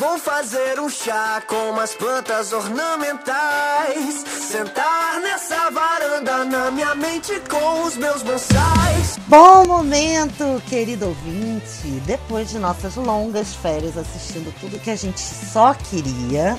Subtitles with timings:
[0.00, 4.24] Vou fazer um chá com umas plantas ornamentais.
[4.26, 9.18] Sentar nessa varanda na minha mente com os meus bonsais.
[9.28, 12.00] Bom momento, querido ouvinte.
[12.06, 16.58] Depois de nossas longas férias assistindo tudo que a gente só queria,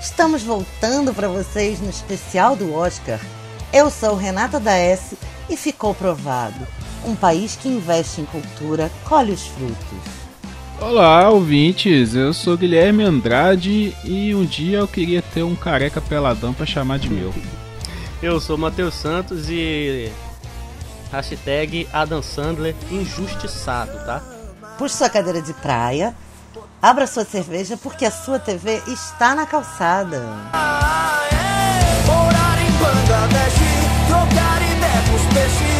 [0.00, 3.20] estamos voltando para vocês no especial do Oscar.
[3.74, 5.18] Eu sou Renata da S
[5.50, 6.66] e ficou provado.
[7.04, 10.19] Um país que investe em cultura colhe os frutos.
[10.80, 12.14] Olá, ouvintes.
[12.14, 16.98] Eu sou Guilherme Andrade e um dia eu queria ter um careca peladão para chamar
[16.98, 17.34] de meu.
[18.22, 20.10] Eu sou Matheus Santos e
[21.12, 24.22] hashtag Adam Sandler injustiçado, tá?
[24.78, 26.14] Puxe sua cadeira de praia,
[26.80, 30.22] abra sua cerveja porque a sua TV está na calçada.
[30.54, 32.06] Ah, é.
[32.06, 33.60] Morar em Bangladesh,
[34.08, 35.79] trocar ideia com os peixes,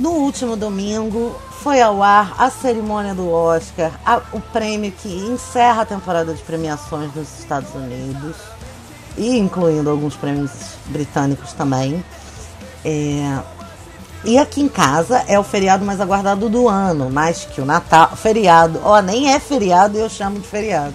[0.00, 5.82] No último domingo foi ao ar a cerimônia do Oscar, a- o prêmio que encerra
[5.82, 8.34] a temporada de premiações nos Estados Unidos,
[9.18, 10.50] e incluindo alguns prêmios
[10.86, 12.02] britânicos também.
[12.82, 13.40] É,
[14.24, 18.16] E aqui em casa é o feriado mais aguardado do ano, mais que o Natal.
[18.16, 20.94] Feriado, ó, nem é feriado e eu chamo de feriado.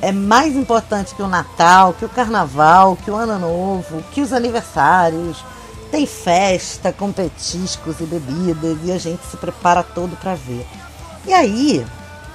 [0.00, 4.32] É mais importante que o Natal, que o Carnaval, que o Ano Novo, que os
[4.32, 5.44] aniversários.
[5.90, 10.66] Tem festa com petiscos e bebidas e a gente se prepara todo para ver.
[11.26, 11.84] E aí,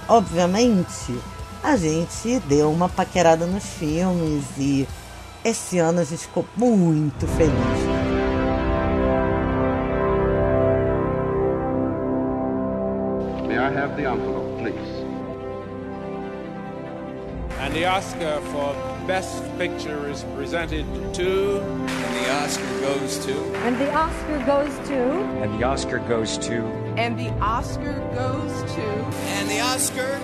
[0.08, 1.18] obviamente,
[1.64, 4.88] a gente deu uma paquerada nos filmes e
[5.46, 7.54] esse ano a gente ficou muito feliz.
[13.48, 14.43] May I have the envelope,
[17.64, 18.74] And the Oscar for
[19.08, 21.62] Best Picture is presented to.
[21.62, 23.56] And the Oscar goes to.
[23.64, 25.00] And the Oscar goes to.
[25.40, 26.66] And the Oscar goes to.
[26.98, 28.84] And the Oscar goes to.
[29.40, 30.20] And the Oscar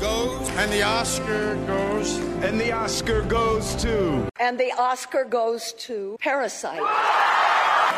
[0.00, 0.48] goes.
[0.56, 2.16] And the Oscar goes.
[2.42, 4.26] And the Oscar goes to.
[4.40, 6.80] And the Oscar goes to Parasite.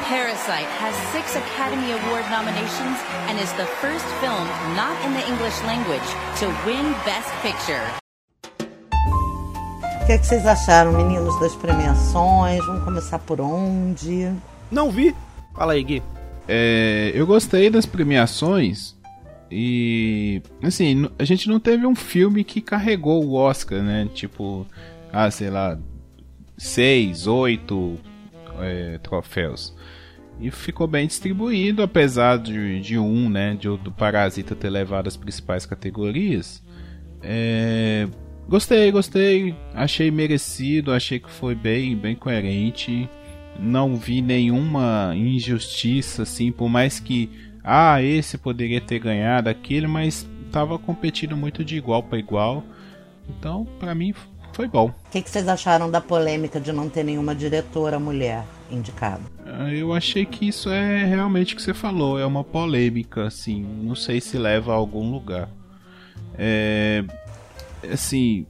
[0.03, 2.99] Parasite has six Academy Award nominations
[3.31, 6.09] and is the first film not in the English language
[6.41, 7.89] to win Best Picture.
[10.05, 12.63] O que, é que vocês acharam, meninos, das premiações?
[12.67, 14.31] Vamos começar por onde?
[14.71, 15.17] Não vi.
[15.55, 16.03] Fala aí, Gui.
[16.47, 18.95] É, eu gostei das premiações
[19.51, 24.07] e assim, a gente não teve um filme que carregou o Oscar, né?
[24.13, 24.67] Tipo,
[25.11, 25.79] ah, sei lá,
[26.59, 27.99] seis, oito
[28.61, 29.75] é, troféus.
[30.39, 35.17] E ficou bem distribuído, apesar de, de um, né, de, do Parasita ter levado as
[35.17, 36.63] principais categorias.
[37.23, 38.07] É,
[38.49, 43.09] gostei, gostei, achei merecido, achei que foi bem, bem coerente.
[43.59, 47.31] Não vi nenhuma injustiça, assim, por mais que,
[47.63, 52.65] ah, esse poderia ter ganhado aquele, mas tava competindo muito de igual para igual.
[53.29, 54.13] Então, pra mim,
[54.53, 54.87] foi bom.
[54.89, 59.23] O que, que vocês acharam da polêmica de não ter nenhuma diretora mulher indicada?
[59.47, 63.65] Ah, Eu achei que isso é realmente o que você falou, é uma polêmica, assim,
[63.83, 65.49] não sei se leva a algum lugar.
[66.37, 67.05] É,
[67.93, 68.47] assim,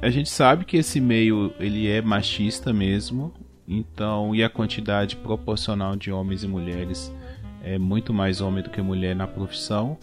[0.00, 3.32] a gente sabe que esse meio ele é machista mesmo,
[3.66, 7.12] então e a quantidade proporcional de homens e mulheres
[7.62, 9.96] é muito mais homem do que mulher na profissão.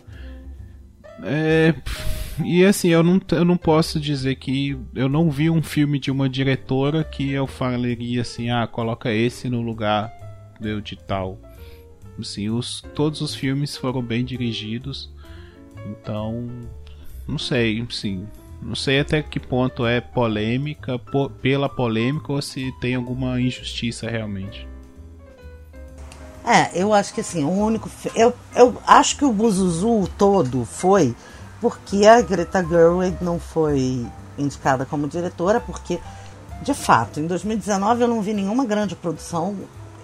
[1.21, 1.75] É,
[2.45, 6.09] e assim, eu não, eu não posso dizer que eu não vi um filme de
[6.09, 10.11] uma diretora que eu falaria assim, ah, coloca esse no lugar
[10.59, 11.37] do de tal.
[12.17, 15.13] Assim, os, todos os filmes foram bem dirigidos,
[15.85, 16.47] então
[17.27, 18.25] não sei, sim,
[18.61, 24.09] não sei até que ponto é polêmica po- pela polêmica ou se tem alguma injustiça
[24.09, 24.67] realmente.
[26.45, 27.89] É, eu acho que assim, o único.
[28.15, 31.15] Eu, eu acho que o Buzuzu todo foi
[31.61, 34.05] porque a Greta Gerwig não foi
[34.37, 35.99] indicada como diretora, porque,
[36.61, 39.55] de fato, em 2019 eu não vi nenhuma grande produção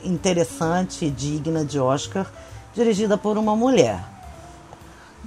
[0.03, 2.29] interessante, digna de Oscar,
[2.75, 4.03] dirigida por uma mulher.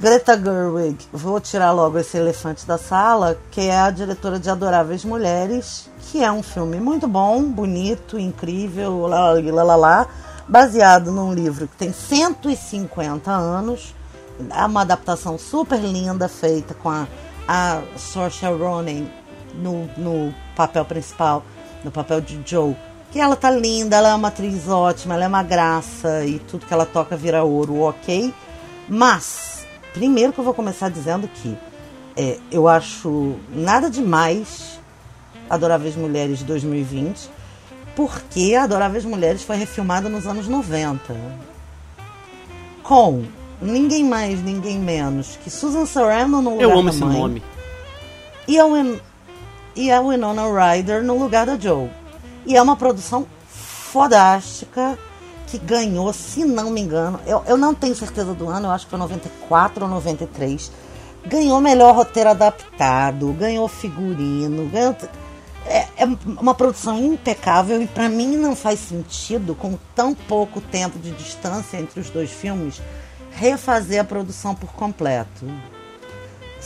[0.00, 5.04] Greta Gerwig, vou tirar logo esse elefante da sala, que é a diretora de Adoráveis
[5.04, 10.06] Mulheres, que é um filme muito bom, bonito, incrível, lá, lá, lá, lá,
[10.46, 13.92] baseado num livro que tem 150 anos.
[14.54, 17.08] É uma adaptação super linda, feita com a,
[17.48, 19.04] a Saoirse Ronan
[19.52, 21.42] no, no papel principal,
[21.82, 22.76] no papel de Joe.
[23.10, 26.66] Que ela tá linda, ela é uma atriz ótima, ela é uma graça e tudo
[26.66, 28.32] que ela toca vira ouro, ok.
[28.88, 29.57] Mas,
[29.98, 31.58] primeiro que eu vou começar dizendo que
[32.16, 34.78] é, eu acho nada demais
[35.50, 37.28] Adoráveis Mulheres de 2020,
[37.96, 41.16] porque Adoráveis Mulheres foi refilmada nos anos 90.
[42.84, 43.24] Com
[43.60, 47.18] ninguém mais, ninguém menos que Susan Sarandon no lugar Eu amo da esse mãe.
[47.18, 47.42] nome.
[48.46, 49.00] E a, Win
[49.74, 51.90] e a Winona Ryder no lugar da Joe.
[52.46, 54.96] E é uma produção fodástica
[55.50, 58.84] que ganhou, se não me engano, eu, eu não tenho certeza do ano, eu acho
[58.84, 60.70] que foi 94 ou 93.
[61.26, 64.94] Ganhou melhor roteiro adaptado, ganhou figurino, ganhou.
[65.66, 70.98] É, é uma produção impecável e para mim não faz sentido, com tão pouco tempo
[70.98, 72.80] de distância entre os dois filmes,
[73.32, 75.46] refazer a produção por completo.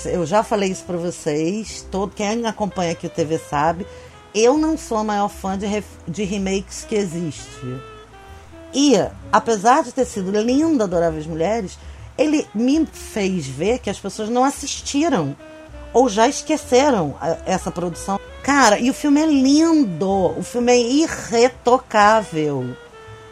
[0.05, 3.87] Eu já falei isso para vocês, todo quem acompanha aqui o TV sabe.
[4.35, 5.67] Eu não sou a maior fã de,
[6.09, 7.92] de remakes que existe.
[8.75, 8.95] E,
[9.31, 11.79] apesar de ter sido lindo Adoráveis Mulheres,
[12.17, 15.37] ele me fez ver que as pessoas não assistiram
[15.93, 18.19] ou já esqueceram a- essa produção.
[18.43, 20.09] Cara, e o filme é lindo,
[20.39, 22.77] o filme é irretocável.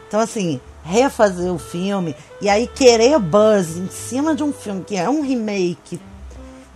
[0.07, 4.97] Então, assim, refazer o filme e aí querer buzz em cima de um filme que
[4.97, 6.01] é um remake,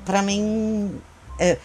[0.05, 1.01] pra mim,
[1.39, 1.59] é-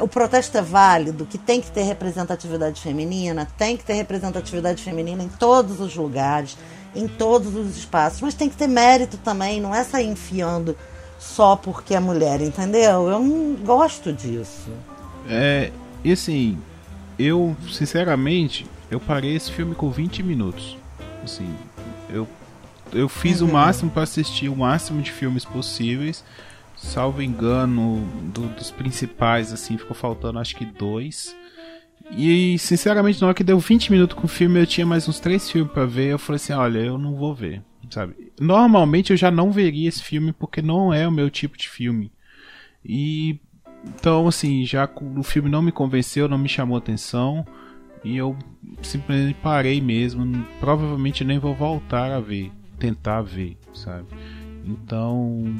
[0.00, 5.22] o protesto é válido, que tem que ter representatividade feminina, tem que ter representatividade feminina
[5.22, 6.56] em todos os lugares,
[6.94, 10.76] em todos os espaços, mas tem que ter mérito também, não é sair enfiando
[11.18, 13.08] só porque é mulher, entendeu?
[13.08, 14.70] Eu não gosto disso.
[15.28, 15.72] É,
[16.04, 16.58] e assim,
[17.18, 20.76] eu, sinceramente, eu parei esse filme com 20 minutos.
[21.24, 21.48] Assim,
[22.10, 22.28] eu,
[22.92, 23.52] eu fiz o Uhum.
[23.52, 26.22] máximo para assistir o máximo de filmes possíveis.
[26.84, 31.34] Salvo engano, do- dos principais, assim, ficou faltando acho que dois.
[32.10, 35.18] E, sinceramente, na hora que deu 20 minutos com o filme, eu tinha mais uns
[35.18, 36.12] três filmes pra ver.
[36.12, 38.14] Eu falei assim: olha, eu não vou ver, sabe?
[38.38, 42.12] Normalmente eu já não veria esse filme porque não é o meu tipo de filme.
[42.84, 43.40] E
[43.86, 47.46] então, assim, já o filme não me convenceu, não me chamou atenção.
[48.04, 48.36] E eu
[48.82, 50.44] simplesmente parei mesmo.
[50.60, 54.06] Provavelmente nem vou voltar a ver, tentar ver, sabe?
[54.66, 55.54] Então,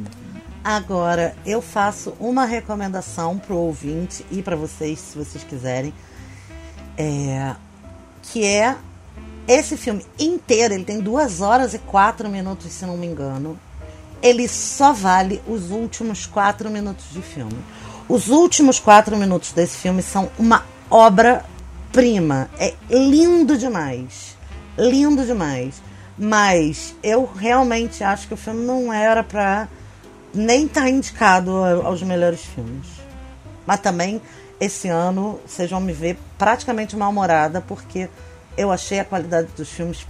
[0.64, 5.92] Agora, eu faço uma recomendação pro ouvinte e para vocês, se vocês quiserem,
[6.96, 7.54] é,
[8.22, 8.74] que é
[9.46, 13.60] esse filme inteiro, ele tem duas horas e quatro minutos, se não me engano.
[14.22, 17.62] Ele só vale os últimos quatro minutos de filme.
[18.08, 22.48] Os últimos quatro minutos desse filme são uma obra-prima.
[22.58, 24.34] É lindo demais.
[24.78, 25.82] Lindo demais.
[26.16, 29.68] Mas eu realmente acho que o filme não era pra
[30.34, 31.50] nem estar indicado
[31.84, 32.86] aos melhores filmes.
[33.66, 34.20] Mas também,
[34.60, 38.08] esse ano, vocês vão me ver praticamente mal-humorada, porque
[38.56, 40.06] eu achei a qualidade dos filmes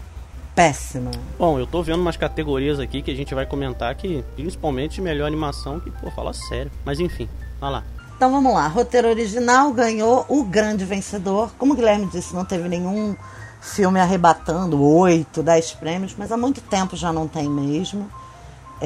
[0.55, 1.11] péssima.
[1.39, 5.27] Bom, eu tô vendo umas categorias aqui que a gente vai comentar que, principalmente melhor
[5.27, 6.71] animação, que, pô, fala sério.
[6.85, 7.29] Mas enfim,
[7.61, 7.85] vai lá.
[8.17, 11.53] Então vamos lá, roteiro original ganhou o grande vencedor.
[11.59, 13.17] Como o Guilherme disse, não teve nenhum
[13.61, 18.09] filme arrebatando 8, 10 prêmios, mas há muito tempo já não tem mesmo.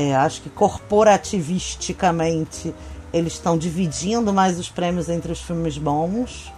[0.01, 2.73] É, acho que corporativisticamente
[3.13, 6.53] eles estão dividindo mais os prêmios entre os filmes bons,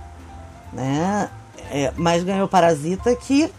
[0.74, 1.30] né?
[1.70, 3.50] É, mas ganhou Parasita, que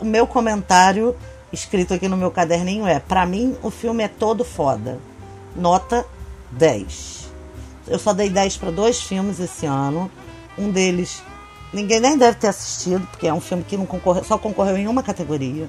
[0.00, 1.14] o meu comentário
[1.52, 4.98] escrito aqui no meu caderninho é: pra mim o filme é todo foda.
[5.54, 6.06] Nota
[6.52, 7.28] 10.
[7.86, 10.10] Eu só dei 10 para dois filmes esse ano.
[10.56, 11.22] Um deles
[11.70, 14.88] ninguém nem deve ter assistido, porque é um filme que não concorre, só concorreu em
[14.88, 15.68] uma categoria.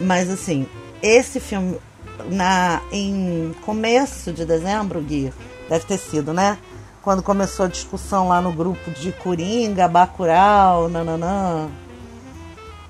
[0.00, 0.68] Mas assim,
[1.02, 1.80] esse filme
[2.30, 5.32] na em começo de dezembro, Gui,
[5.68, 6.58] deve ter sido, né?
[7.02, 11.68] Quando começou a discussão lá no grupo de Coringa, Bacurau, nananã.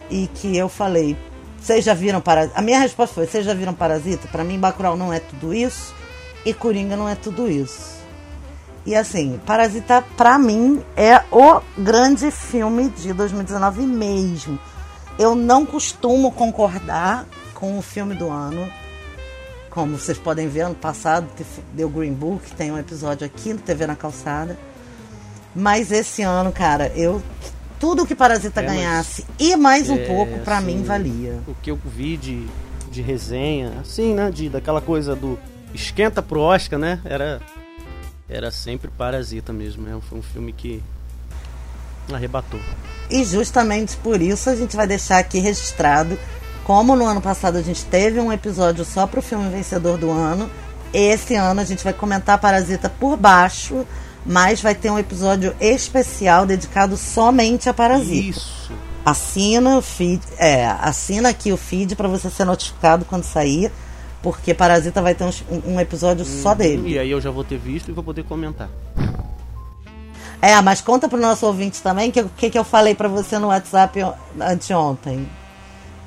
[0.08, 1.16] E que eu falei,
[1.60, 2.58] vocês já viram Parasita?
[2.58, 4.28] A minha resposta foi, vocês já viram Parasita?
[4.28, 5.94] Pra mim, Bacurau não é tudo isso
[6.44, 7.96] e Coringa não é tudo isso.
[8.86, 14.58] E assim, Parasita, pra mim, é o grande filme de 2019 mesmo.
[15.18, 18.70] Eu não costumo concordar com o filme do ano.
[19.76, 21.28] Como vocês podem ver, ano passado
[21.74, 24.58] deu Green Book, tem um episódio aqui no TV na Calçada.
[25.54, 27.22] Mas esse ano, cara, eu.
[27.78, 31.40] Tudo que Parasita É, ganhasse e mais um É, pouco, pra assim, mim, valia.
[31.46, 32.46] O que eu vi de,
[32.90, 34.30] de resenha, assim, né?
[34.30, 35.38] De, daquela coisa do
[35.74, 36.98] esquenta pro Oscar, né?
[37.04, 37.42] Era,
[38.30, 39.82] era sempre Parasita mesmo.
[39.82, 40.00] Né?
[40.08, 40.82] Foi um filme que
[42.10, 42.60] arrebatou.
[43.10, 46.18] E justamente por isso a gente vai deixar aqui registrado.
[46.66, 50.50] Como no ano passado a gente teve um episódio só pro filme vencedor do ano,
[50.92, 53.86] esse ano a gente vai comentar Parasita por baixo,
[54.24, 58.12] mas vai ter um episódio especial dedicado somente a Parasita.
[58.30, 58.72] Isso.
[59.04, 63.70] Assina o feed, é, assina aqui o feed para você ser notificado quando sair,
[64.20, 66.94] porque Parasita vai ter um, um episódio só dele.
[66.94, 68.68] E aí eu já vou ter visto e vou poder comentar.
[70.42, 73.38] É, mas conta pro nosso ouvinte também que o que, que eu falei pra você
[73.38, 75.28] no WhatsApp o- anteontem.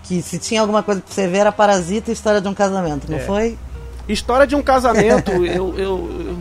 [0.10, 3.10] Que se tinha alguma coisa pra você ver era Parasita e História de um Casamento,
[3.12, 3.22] não É.
[3.22, 3.58] foi?
[4.08, 6.38] História de um casamento, eu, eu, eu,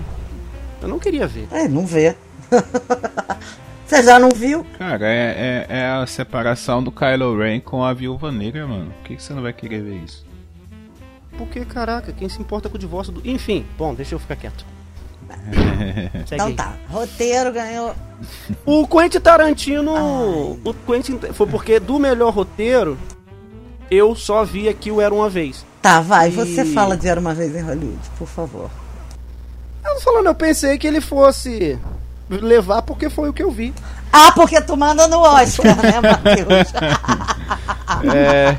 [0.81, 1.47] eu não queria ver.
[1.51, 2.17] É, não vê.
[3.87, 4.65] você já não viu?
[4.79, 8.87] Cara, é, é, é a separação do Kylo Ren com a Viúva Negra, mano.
[8.87, 10.27] Por que, que você não vai querer ver isso?
[11.37, 13.29] Porque, caraca, quem se importa com o divórcio do.
[13.29, 14.65] Enfim, bom, deixa eu ficar quieto.
[16.33, 17.95] Então tá, roteiro ganhou.
[18.65, 19.93] O Quentin Tarantino.
[20.65, 21.19] O Quentin.
[21.35, 22.99] Foi porque do melhor roteiro,
[23.91, 25.65] eu só vi aqui o Era Uma Vez.
[25.83, 28.71] Tá, vai, E- você fala de Era Uma Vez em Hollywood, por favor.
[29.85, 31.79] Eu tô falando, eu pensei que ele fosse
[32.29, 33.73] levar porque foi o que eu vi.
[34.13, 36.73] Ah, porque tu manda no Oscar, né, Matheus?
[38.15, 38.59] É.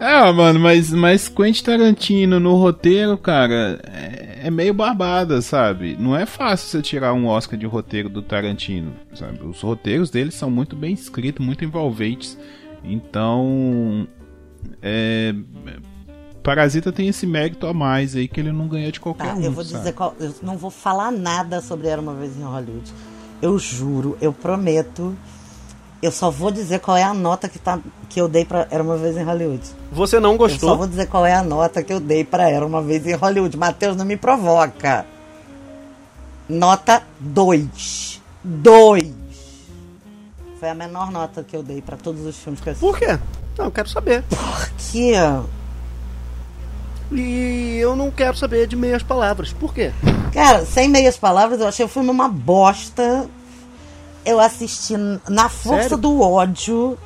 [0.00, 5.96] É, mano, mas, mas Quentin Tarantino no roteiro, cara, é, é meio barbada, sabe?
[5.98, 9.38] Não é fácil você tirar um Oscar de roteiro do Tarantino, sabe?
[9.44, 12.36] Os roteiros dele são muito bem escritos, muito envolventes.
[12.82, 14.06] Então.
[14.82, 15.34] É.
[16.42, 19.40] Parasita tem esse mérito a mais aí que ele não ganha de qualquer Tá, um.
[19.42, 19.78] eu vou sabe?
[19.78, 20.14] dizer qual.
[20.20, 22.92] Eu não vou falar nada sobre Era uma vez em Hollywood.
[23.40, 25.16] Eu juro, eu prometo.
[26.02, 27.78] Eu só vou dizer qual é a nota que, tá,
[28.10, 29.62] que eu dei pra Era uma vez em Hollywood.
[29.90, 30.68] Você não Eu gostou?
[30.68, 33.14] só vou dizer qual é a nota que eu dei pra Era uma vez em
[33.14, 33.56] Hollywood.
[33.56, 35.06] Matheus, não me provoca.
[36.46, 38.20] Nota 2.
[38.44, 39.12] 2.
[40.60, 42.86] Foi a menor nota que eu dei pra todos os filmes que eu assisti.
[42.86, 43.18] Por quê?
[43.56, 44.24] Não, eu quero saber.
[44.28, 45.14] Porque
[47.12, 49.52] E eu não quero saber de meias palavras.
[49.52, 49.92] Por quê?
[50.32, 53.28] Cara, sem meias palavras, eu achei o filme uma bosta.
[54.24, 54.94] Eu assisti
[55.28, 55.98] na força Sério?
[55.98, 56.98] do ódio.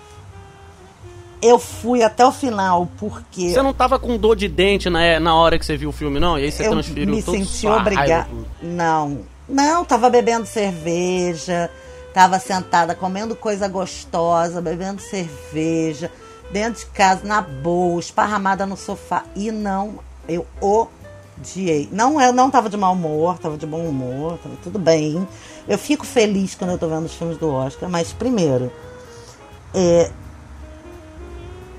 [1.41, 5.35] Eu fui até o final porque Você não tava com dor de dente na, na
[5.37, 6.37] hora que você viu o filme, não?
[6.39, 8.27] E aí você eu transferiu me todo senti obrigada.
[8.61, 11.71] Não, não, tava bebendo cerveja,
[12.13, 16.11] tava sentada comendo coisa gostosa, bebendo cerveja,
[16.51, 19.25] dentro de casa, na boa, esparramada no sofá.
[19.35, 21.89] E não, eu odiei.
[21.93, 25.27] Não, eu não tava de mau humor, tava de bom humor, tava tudo bem.
[25.67, 28.73] Eu fico feliz quando eu tô vendo os filmes do Oscar, mas primeiro,
[29.75, 30.11] é,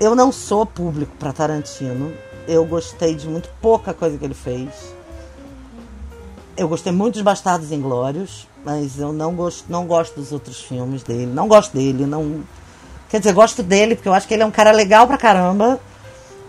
[0.00, 2.12] eu não sou público pra Tarantino.
[2.48, 4.70] Eu gostei de muito pouca coisa que ele fez.
[6.56, 11.02] Eu gostei muito dos Bastardos Inglórios, mas eu não gosto, não gosto dos outros filmes
[11.02, 11.26] dele.
[11.26, 12.42] Não gosto dele, não.
[13.10, 15.80] Quer dizer, gosto dele porque eu acho que ele é um cara legal pra caramba.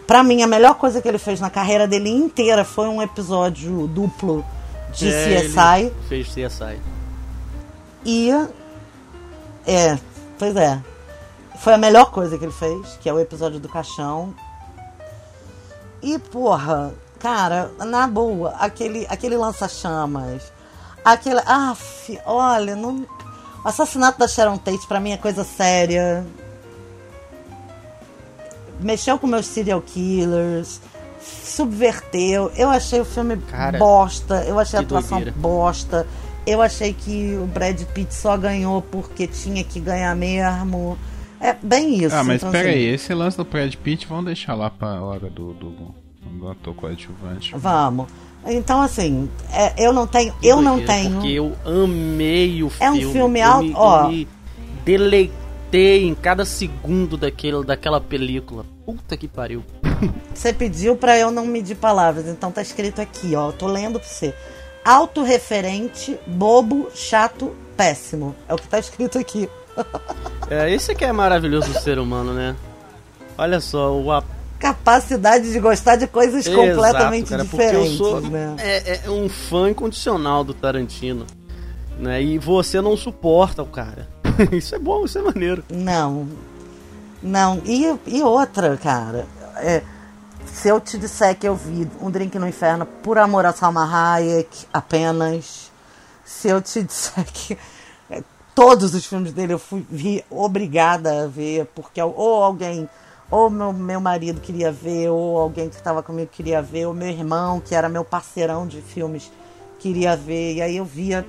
[0.06, 3.88] Pra mim, a melhor coisa que ele fez na carreira dele inteira foi um episódio
[3.88, 4.46] duplo
[4.94, 5.94] de É, CSI.
[6.08, 6.80] Fez CSI.
[8.06, 8.32] E.
[9.65, 9.98] É,
[10.38, 10.80] pois é.
[11.60, 14.34] Foi a melhor coisa que ele fez, que é o episódio do caixão.
[16.01, 20.51] E, porra, cara, na boa, aquele, aquele lança-chamas.
[21.06, 21.39] Aquele.
[21.46, 21.75] Ah,
[22.25, 23.06] olha, não.
[23.63, 26.25] O assassinato da Sharon Tate pra mim é coisa séria.
[28.81, 30.79] Mexeu com meus serial killers.
[31.21, 32.51] Subverteu.
[32.55, 34.43] Eu achei o filme Cara, bosta.
[34.45, 35.39] Eu achei a atuação doideira.
[35.39, 36.07] bosta.
[36.45, 40.97] Eu achei que o Brad Pitt só ganhou porque tinha que ganhar mesmo.
[41.39, 42.15] É bem isso.
[42.15, 45.01] Ah, mas então, pera assim, aí, esse lance do Brad Pitt, vamos deixar lá pra
[45.01, 45.93] hora do, do,
[46.39, 47.53] do ator coadjuvante.
[47.55, 48.07] Vamos.
[48.47, 50.33] Então, assim, é, eu não tenho.
[50.41, 51.13] Que eu não doideira, tenho.
[51.15, 53.13] Porque eu amei o É um filme.
[53.13, 54.07] filme alto- ó.
[54.07, 54.27] Me
[54.83, 55.40] deleitei
[55.78, 58.66] em cada segundo daquele, daquela película.
[58.86, 59.63] Puta que pariu.
[60.34, 63.50] Você pediu pra eu não medir palavras, então tá escrito aqui, ó.
[63.50, 64.34] Eu tô lendo pra você.
[64.84, 68.36] Autorreferente, bobo, chato, péssimo.
[68.48, 69.48] É o que tá escrito aqui.
[70.50, 72.56] É, esse que é maravilhoso do ser humano, né?
[73.38, 74.24] Olha só, o a-
[74.60, 78.56] Capacidade de gostar de coisas completamente cara, diferentes, eu sou né?
[78.60, 81.25] é, é um fã incondicional do Tarantino.
[81.98, 82.22] Né?
[82.22, 84.08] E você não suporta o cara.
[84.51, 85.63] isso é bom, isso é maneiro.
[85.69, 86.27] Não.
[87.21, 87.61] Não.
[87.65, 89.25] E, e outra, cara.
[89.57, 89.83] é,
[90.45, 93.85] se eu te disser que eu vi Um Drink no Inferno por amor a Salma
[93.85, 95.71] Hayek apenas.
[96.25, 97.57] Se eu te disser que
[98.09, 98.21] é,
[98.53, 102.88] todos os filmes dele eu fui vi obrigada a ver, porque ou alguém,
[103.29, 107.09] ou meu, meu marido queria ver, ou alguém que estava comigo queria ver, ou meu
[107.09, 109.31] irmão, que era meu parceirão de filmes,
[109.79, 110.55] queria ver.
[110.55, 111.25] E aí eu via,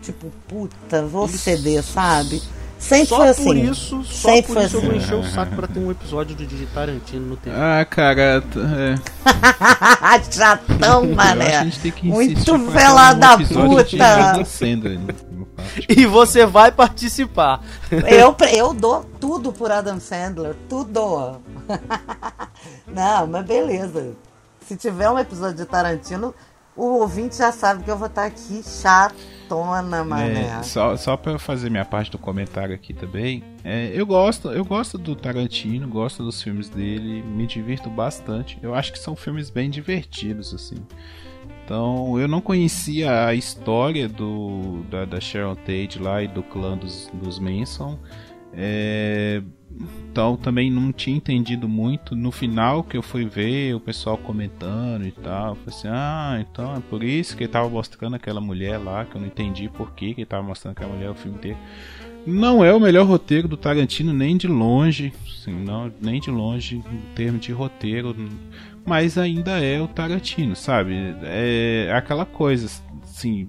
[0.00, 1.38] tipo, puta, vou Isso.
[1.38, 2.42] ceder, sabe?
[2.80, 3.44] Sempre só foi assim.
[3.44, 4.98] por isso, só Sempre por foi isso eu vou assim.
[4.98, 7.54] encher o saco pra ter um episódio do de Tarantino no tempo.
[7.58, 8.94] Ah, cara, é.
[10.32, 11.58] Chatão, mané.
[11.58, 14.42] a gente tem que Muito vela um da puta.
[15.86, 17.60] E você vai participar.
[17.90, 21.38] Eu, eu dou tudo por Adam Sandler, tudo.
[22.88, 24.12] Não, mas beleza.
[24.66, 26.34] Se tiver um episódio de Tarantino,
[26.76, 30.58] o ouvinte já sabe que eu vou estar aqui chatona, mané.
[30.58, 34.64] É, só só para fazer minha parte do comentário aqui também, é, eu gosto eu
[34.64, 38.58] gosto do Tarantino, gosto dos filmes dele, me divirto bastante.
[38.62, 40.76] Eu acho que são filmes bem divertidos assim.
[41.64, 46.76] Então, eu não conhecia a história do da, da Sharon Tate lá e do clã
[46.76, 47.96] dos, dos Manson.
[48.52, 49.40] É,
[50.10, 52.16] então também não tinha entendido muito.
[52.16, 56.76] No final que eu fui ver o pessoal comentando e tal, falei assim, ah, então
[56.76, 59.92] é por isso que ele tava mostrando aquela mulher lá, que eu não entendi por
[59.92, 61.58] que ele tava mostrando aquela mulher o filme inteiro.
[62.26, 66.76] Não é o melhor roteiro do Tarantino, nem de longe, assim, não, nem de longe,
[66.76, 68.14] em termos de roteiro,
[68.84, 70.94] mas ainda é o Tarantino, sabe?
[71.22, 72.68] É aquela coisa,
[73.02, 73.48] assim,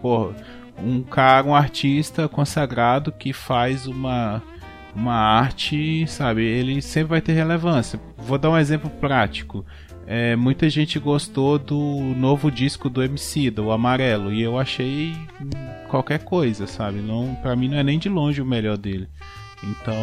[0.00, 0.34] porra,
[0.82, 4.42] um cara, um artista consagrado que faz uma
[4.94, 8.00] uma arte, sabe, ele sempre vai ter relevância.
[8.18, 9.64] Vou dar um exemplo prático.
[10.06, 15.14] É, muita gente gostou do novo disco do MC, do Amarelo, e eu achei
[15.88, 16.98] qualquer coisa, sabe?
[16.98, 19.08] Não, para mim não é nem de longe o melhor dele.
[19.62, 19.94] Então,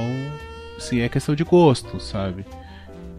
[0.80, 2.46] sim, é questão de gosto, sabe?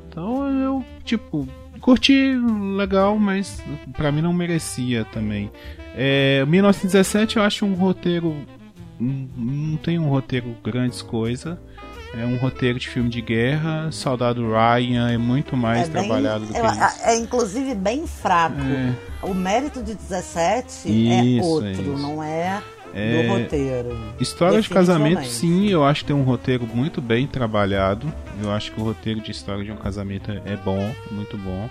[0.08, 1.46] Então eu, tipo,
[1.80, 2.34] curti
[2.76, 3.62] legal, mas
[3.96, 5.50] para mim não merecia também.
[5.94, 8.34] É, 1917 eu acho um roteiro
[9.00, 11.56] não tem um roteiro grandes coisas.
[12.14, 13.92] É um roteiro de filme de guerra.
[13.92, 17.02] Soldado Ryan é muito mais é bem, trabalhado do que é, isso.
[17.04, 18.56] É inclusive bem fraco.
[18.60, 18.94] É.
[19.26, 22.62] O mérito de 17 é isso, é outro, não é
[22.94, 24.14] é, do roteiro.
[24.20, 28.12] História de casamento, sim, eu acho que tem um roteiro muito bem trabalhado.
[28.42, 31.68] Eu acho que o roteiro de história de um casamento é bom, muito bom.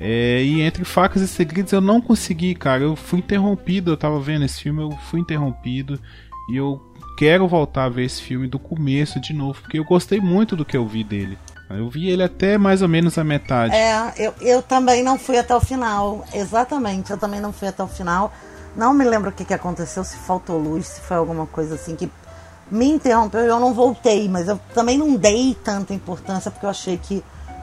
[0.00, 2.82] É, e entre facas e segredos eu não consegui, cara.
[2.82, 3.90] Eu fui interrompido.
[3.90, 6.00] Eu tava vendo esse filme, eu fui interrompido.
[6.48, 6.80] E eu
[7.16, 10.64] quero voltar a ver esse filme do começo de novo, porque eu gostei muito do
[10.64, 11.38] que eu vi dele.
[11.70, 13.74] Eu vi ele até mais ou menos a metade.
[13.74, 16.24] É, eu, eu também não fui até o final.
[16.32, 18.32] Exatamente, eu também não fui até o final.
[18.74, 21.94] Não me lembro o que, que aconteceu, se faltou luz, se foi alguma coisa assim
[21.94, 22.10] que
[22.70, 26.70] me interrompeu e eu não voltei, mas eu também não dei tanta importância porque eu
[26.70, 27.22] achei que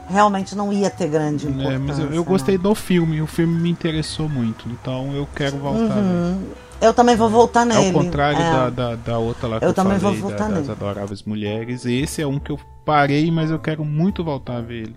[0.09, 1.75] realmente não ia ter grande importância.
[1.75, 5.57] É, mas eu, eu gostei do filme, o filme me interessou muito, então eu quero
[5.57, 5.95] voltar.
[5.95, 6.41] Uhum.
[6.85, 7.87] Eu também vou voltar nele.
[7.87, 8.51] Ao contrário é.
[8.51, 10.67] da, da, da, outra lá que eu, eu também falei, vou voltar da, nele.
[10.67, 11.85] das Adoráveis Mulheres.
[11.85, 14.95] Esse é um que eu parei, mas eu quero muito voltar a ver ele.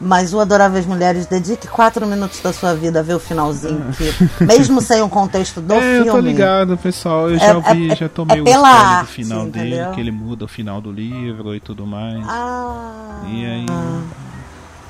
[0.00, 4.14] Mas o Adoráveis Mulheres, dedique quatro minutos da sua vida a ver o finalzinho, que,
[4.44, 6.06] mesmo sem o contexto do é, filme.
[6.06, 7.28] Eu tô ligado, pessoal.
[7.28, 10.12] Eu é, já ouvi, é, já tomei é o arte, do final dele, que ele
[10.12, 12.24] muda o final do livro e tudo mais.
[12.28, 13.66] Ah, e aí.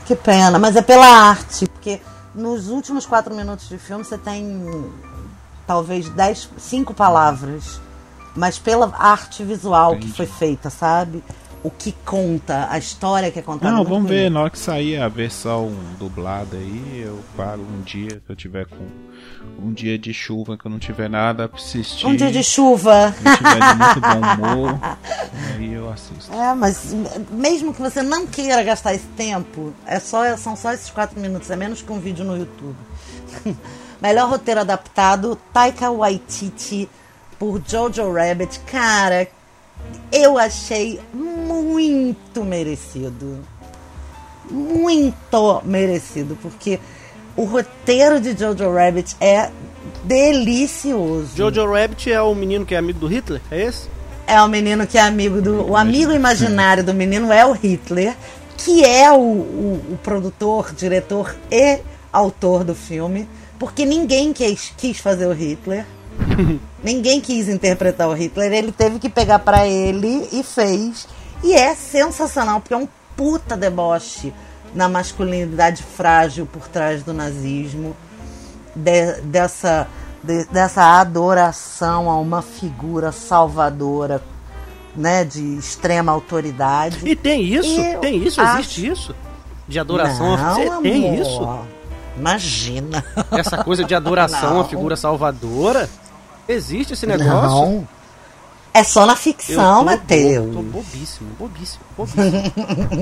[0.05, 2.01] Que pena, mas é pela arte, porque
[2.39, 4.65] nos últimos quatro minutos de filme você tem
[5.67, 7.81] talvez dez, cinco palavras,
[8.35, 10.07] mas pela arte visual Entendi.
[10.07, 11.23] que foi feita, sabe?
[11.63, 13.75] O que conta, a história que é contada.
[13.75, 18.23] Não, vamos ver, na hora que sair a versão dublada aí, eu paro um dia
[18.25, 18.87] que eu tiver com
[19.61, 22.07] um dia de chuva que eu não tiver nada pra assistir.
[22.07, 23.13] Um dia de chuva.
[23.13, 24.81] Se tiver de muito bom humor,
[25.57, 26.33] aí eu assisto.
[26.33, 26.95] É, mas
[27.31, 31.51] mesmo que você não queira gastar esse tempo, é só, são só esses quatro minutos,
[31.51, 32.77] é menos que um vídeo no YouTube.
[34.01, 36.89] Melhor roteiro adaptado, Taika Waititi
[37.37, 38.61] por Jojo Rabbit.
[38.61, 39.27] Cara,
[40.13, 41.01] eu achei
[41.63, 43.39] muito merecido.
[44.51, 46.81] Muito merecido, porque
[47.37, 49.51] o roteiro de Jojo Rabbit é
[50.05, 51.37] delicioso.
[51.37, 53.41] Jojo Rabbit é o menino que é amigo do Hitler?
[53.51, 53.89] É esse?
[54.27, 55.71] É o menino que é amigo do.
[55.71, 58.15] O amigo imaginário do menino é o Hitler,
[58.57, 61.81] que é o, o, o produtor, diretor e
[62.13, 65.87] autor do filme, porque ninguém quis, quis fazer o Hitler.
[66.83, 71.07] ninguém quis interpretar o Hitler, ele teve que pegar para ele e fez.
[71.43, 74.33] E é sensacional, porque é um puta deboche
[74.75, 77.97] na masculinidade frágil por trás do nazismo,
[78.75, 79.89] de, dessa,
[80.23, 84.23] de, dessa adoração a uma figura salvadora,
[84.95, 87.01] né, de extrema autoridade.
[87.05, 87.81] E tem isso?
[87.81, 88.41] E tem isso?
[88.41, 88.59] Acho...
[88.61, 89.15] Existe isso?
[89.67, 90.83] De adoração Não, a...
[90.83, 91.59] Tem isso?
[92.17, 93.05] Imagina.
[93.31, 95.89] Essa coisa de adoração à figura salvadora?
[96.49, 97.51] Existe esse negócio?
[97.51, 97.89] Não.
[98.79, 100.55] É só na ficção, Matheus.
[100.55, 102.23] Tô bobíssimo, bobíssimo, bobíssimo.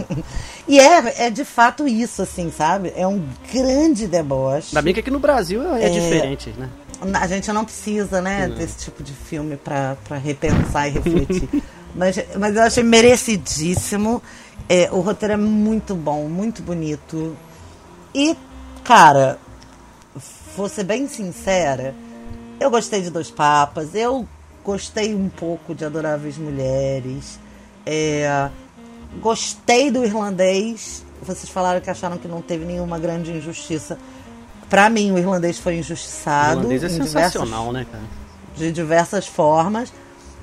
[0.66, 2.94] e é, é de fato isso, assim, sabe?
[2.96, 4.68] É um grande deboche.
[4.70, 6.70] Ainda bem que aqui no Brasil é, é diferente, né?
[7.20, 8.56] A gente não precisa, né, não.
[8.56, 11.62] desse tipo de filme pra, pra repensar e refletir.
[11.94, 14.22] mas, mas eu achei merecidíssimo.
[14.70, 17.36] É, o roteiro é muito bom, muito bonito.
[18.14, 18.34] E,
[18.82, 19.38] cara,
[20.56, 21.94] vou ser bem sincera,
[22.58, 24.26] eu gostei de Dois Papas, eu
[24.66, 27.38] gostei um pouco de Adoráveis Mulheres,
[27.86, 28.50] é,
[29.20, 33.98] gostei do irlandês vocês falaram que acharam que não teve nenhuma grande injustiça.
[34.68, 36.58] Pra mim, o irlandês foi O injustiçado.
[36.60, 38.04] irlandês é sensacional, diversas, né, cara?
[38.56, 39.92] De diversas formas.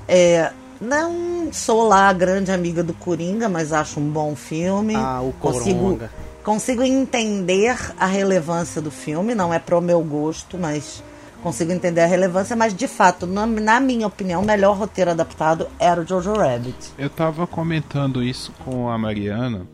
[0.07, 4.95] É, não sou lá a grande amiga do Coringa, mas acho um bom filme.
[4.95, 6.11] Ah, o consigo, Coronga.
[6.43, 9.35] consigo entender a relevância do filme.
[9.35, 11.03] Não é pro meu gosto, mas
[11.43, 12.55] consigo entender a relevância.
[12.55, 16.75] Mas, de fato, na, na minha opinião, o melhor roteiro adaptado era o Jojo Rabbit.
[16.97, 19.67] Eu tava comentando isso com a Mariana.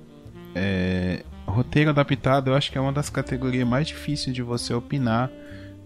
[0.55, 5.29] É, roteiro adaptado eu acho que é uma das categorias mais difíceis de você opinar.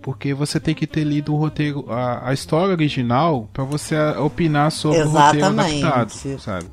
[0.02, 4.70] Porque você tem que ter lido o roteiro, a, a história original, pra você opinar
[4.72, 5.86] sobre o roteiro Exatamente.
[5.86, 6.66] adaptado, sabe?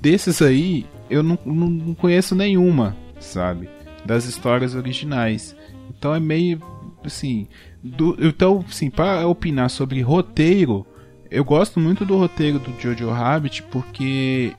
[0.00, 3.68] Desses aí, eu não, não, não conheço nenhuma, sabe?
[4.06, 5.54] Das histórias originais.
[5.90, 6.62] Então é meio
[7.04, 7.46] assim.
[7.82, 10.86] Do- então, assim, para opinar sobre roteiro,
[11.30, 14.52] eu gosto muito do roteiro do Jojo Rabbit porque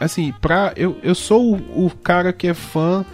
[0.00, 3.04] assim, pra, eu, eu sou o, o cara que é fã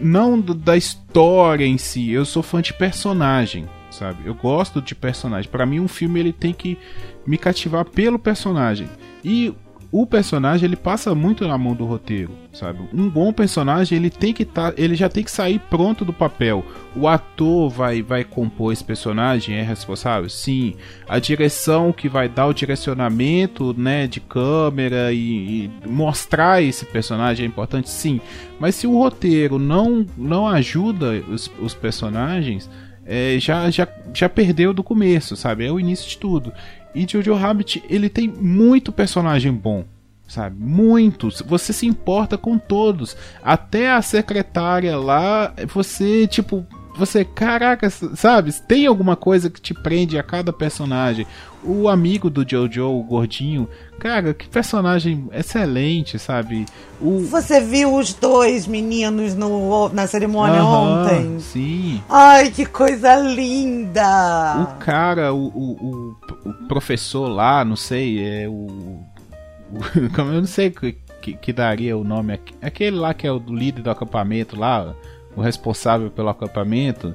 [0.00, 4.26] não do- da história em si, eu sou fã de personagem, sabe?
[4.26, 5.50] Eu gosto de personagem.
[5.50, 6.78] Pra mim um filme ele tem que
[7.26, 8.88] me cativar pelo personagem.
[9.24, 9.52] E
[9.96, 12.80] o personagem ele passa muito na mão do roteiro, sabe?
[12.92, 16.66] Um bom personagem ele tem que tá, ele já tem que sair pronto do papel.
[16.96, 20.74] O ator vai vai compor esse personagem é responsável, sim.
[21.08, 27.44] A direção que vai dar o direcionamento, né, de câmera e, e mostrar esse personagem
[27.44, 28.20] é importante, sim.
[28.58, 32.68] Mas se o roteiro não não ajuda os, os personagens
[33.06, 35.66] é, já, já, já perdeu do começo, sabe?
[35.66, 36.52] É o início de tudo.
[36.94, 39.84] E Jojo Rabbit, ele tem muito personagem bom,
[40.28, 40.56] sabe?
[40.58, 41.42] Muitos.
[41.46, 43.16] Você se importa com todos.
[43.42, 46.64] Até a secretária lá, você, tipo,
[46.96, 48.52] você, caraca, sabe?
[48.52, 51.26] Tem alguma coisa que te prende a cada personagem.
[51.62, 56.66] O amigo do Jojo, o gordinho, cara, que personagem excelente, sabe?
[57.00, 61.40] O Você viu os dois meninos no, na cerimônia Aham, ontem?
[61.40, 62.02] Sim.
[62.08, 64.56] Ai, que coisa linda!
[64.62, 69.02] O cara, o, o, o, o professor lá, não sei, é o.
[70.14, 72.38] como eu não sei que, que, que daria o nome.
[72.60, 74.94] Aquele lá que é o líder do acampamento lá,
[75.36, 77.14] o responsável pelo acampamento.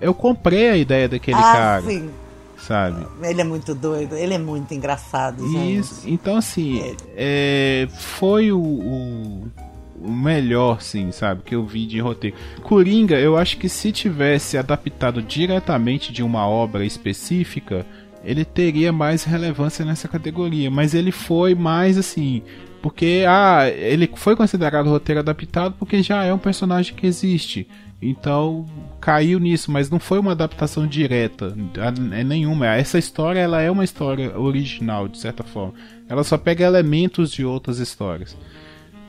[0.00, 2.10] Eu comprei a ideia daquele ah, cara, sim.
[2.56, 3.06] sabe?
[3.22, 5.80] Ele é muito doido, ele é muito engraçado, gente.
[5.80, 9.48] Isso, então assim, é, foi o, o,
[10.00, 12.36] o melhor, sim, sabe, que eu vi de roteiro.
[12.62, 17.84] Coringa, eu acho que se tivesse adaptado diretamente de uma obra específica,
[18.24, 22.42] ele teria mais relevância nessa categoria, mas ele foi mais assim,
[22.82, 27.68] porque ah, ele foi considerado roteiro adaptado porque já é um personagem que existe.
[28.00, 28.64] Então
[29.00, 31.56] caiu nisso, mas não foi uma adaptação direta,
[32.12, 32.66] é nenhuma.
[32.66, 35.74] Essa história ela é uma história original de certa forma.
[36.08, 38.36] Ela só pega elementos de outras histórias.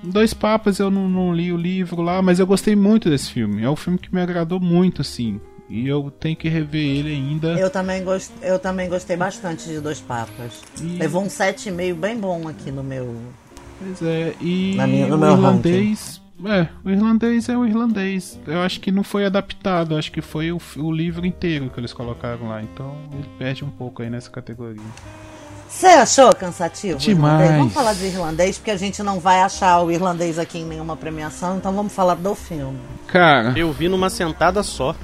[0.02, 3.64] Dois Papas eu não, não li o livro lá, mas eu gostei muito desse filme.
[3.64, 5.40] É um filme que me agradou muito, assim.
[5.70, 7.50] E eu tenho que rever ele ainda.
[7.60, 8.32] Eu também, gost...
[8.42, 10.64] eu também gostei bastante de Dois Papas.
[10.82, 13.16] E- Levou um 7,5 bem bom aqui no meu.
[13.80, 16.22] Pois é, e Na minha- no o irlandês.
[16.46, 18.40] É, o irlandês é o irlandês.
[18.48, 21.92] Eu acho que não foi adaptado, acho que foi o, o livro inteiro que eles
[21.92, 22.62] colocaram lá.
[22.62, 24.82] Então ele perde um pouco aí nessa categoria.
[25.68, 26.98] Você achou cansativo?
[26.98, 27.34] Demais.
[27.42, 27.58] irlandês?
[27.60, 30.96] Vamos falar de irlandês, porque a gente não vai achar o irlandês aqui em nenhuma
[30.96, 32.80] premiação, então vamos falar do filme.
[33.08, 34.96] Cara, Eu vi numa sentada só.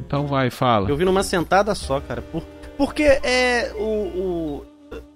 [0.00, 0.88] então vai, fala.
[0.88, 2.20] Eu vi numa sentada só, cara.
[2.22, 2.42] Por,
[2.76, 4.64] porque é o, o,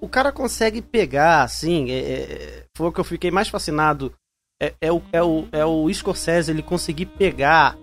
[0.01, 1.90] o cara consegue pegar, assim.
[1.90, 4.12] é- é- foi o que eu fiquei mais fascinado.
[4.62, 7.77] É, é, o, é, o, é o Scorsese ele conseguir pegar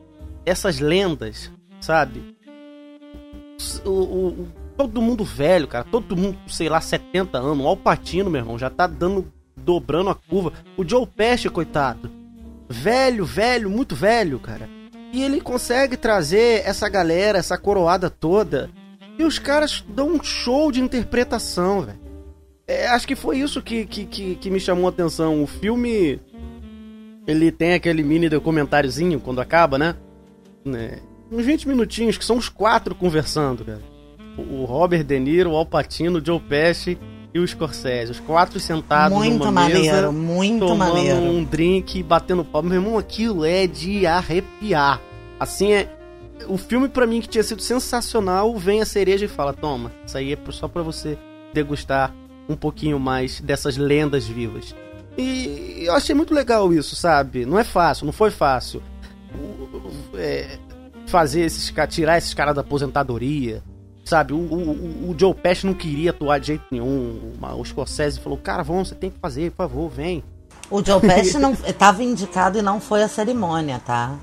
[0.46, 2.36] essas lendas, sabe?
[3.86, 5.84] O, o- o- todo mundo velho, cara.
[5.90, 7.66] Todo mundo, sei lá, 70 anos.
[7.66, 9.32] O Alpatino, meu irmão, já tá dando.
[9.60, 10.54] dobrando a curva.
[10.78, 12.10] O Joe Pesci, coitado.
[12.70, 14.70] Velho, velho, muito velho, cara.
[15.12, 18.70] E ele consegue trazer essa galera, essa coroada toda.
[19.18, 22.00] E os caras dão um show de interpretação, velho.
[22.68, 25.42] É, acho que foi isso que, que, que, que me chamou a atenção.
[25.42, 26.20] O filme.
[27.26, 29.96] Ele tem aquele mini documentáriozinho quando acaba, né?
[30.64, 31.00] né?
[31.32, 33.82] Uns 20 minutinhos, que são os quatro conversando, cara.
[34.38, 36.98] O o Robert De Niro, o Al Pacino, o Joe Pesci
[37.34, 38.12] e o Scorsese.
[38.12, 41.20] Os quatro sentados muito numa maneiro, mesa, muito tomando maneiro.
[41.20, 42.70] um drink, batendo palma.
[42.70, 45.02] Meu irmão, aquilo é de arrepiar.
[45.40, 45.97] Assim é.
[46.48, 50.18] O filme pra mim que tinha sido sensacional, vem a cereja e fala: "Toma, isso
[50.18, 51.18] aí é só pra você
[51.54, 52.14] degustar
[52.50, 54.76] um pouquinho mais dessas lendas vivas".
[55.18, 57.46] E eu achei muito legal isso, sabe?
[57.46, 58.82] Não é fácil, não foi fácil.
[60.16, 60.58] É,
[61.08, 63.64] fazer esses tirar esses caras da aposentadoria,
[64.04, 64.34] sabe?
[64.34, 67.34] O, o, o- Joe Pesci não queria atuar de jeito nenhum.
[67.58, 70.24] O Scorsese falou: "Cara, vamos, você tem que fazer, por favor, vem".
[70.70, 74.16] O Joe Pesci não estava indicado e não foi à cerimônia, tá?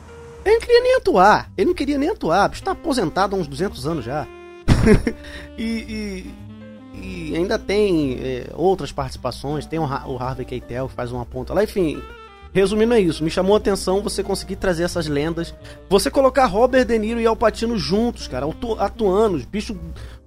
[0.45, 1.51] Ele não queria nem atuar.
[1.57, 2.47] Ele não queria nem atuar.
[2.47, 4.27] O bicho tá aposentado há uns 200 anos já.
[5.57, 6.35] e, e,
[7.01, 9.67] e, ainda tem é, outras participações.
[9.67, 11.65] Tem o, o Harvey Keitel que faz uma ponta lá.
[11.65, 12.03] Enfim,
[12.53, 13.25] resumindo é isso.
[13.25, 15.55] Me chamou a atenção você conseguir trazer essas lendas.
[15.89, 18.47] Você colocar Robert De Niro e Al Pacino juntos, cara,
[18.79, 19.37] atuando.
[19.37, 19.77] Os bichos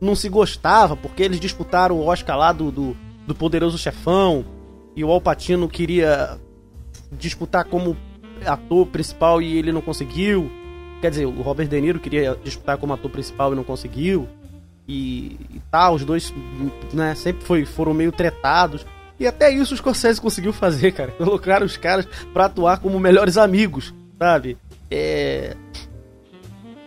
[0.01, 4.43] não se gostavam porque eles disputaram o Oscar lá do, do, do Poderoso Chefão.
[4.95, 6.39] E o Al Pacino queria
[7.11, 7.95] disputar como
[8.45, 10.51] ator principal e ele não conseguiu.
[11.01, 14.27] Quer dizer, o Robert De Niro queria disputar como ator principal e não conseguiu.
[14.87, 16.33] E, e tal, os dois
[16.93, 18.85] né, sempre foi, foram meio tretados.
[19.19, 21.11] E até isso o Scorsese conseguiu fazer, cara.
[21.17, 24.57] Colocaram os caras para atuar como melhores amigos, sabe?
[24.89, 25.55] É...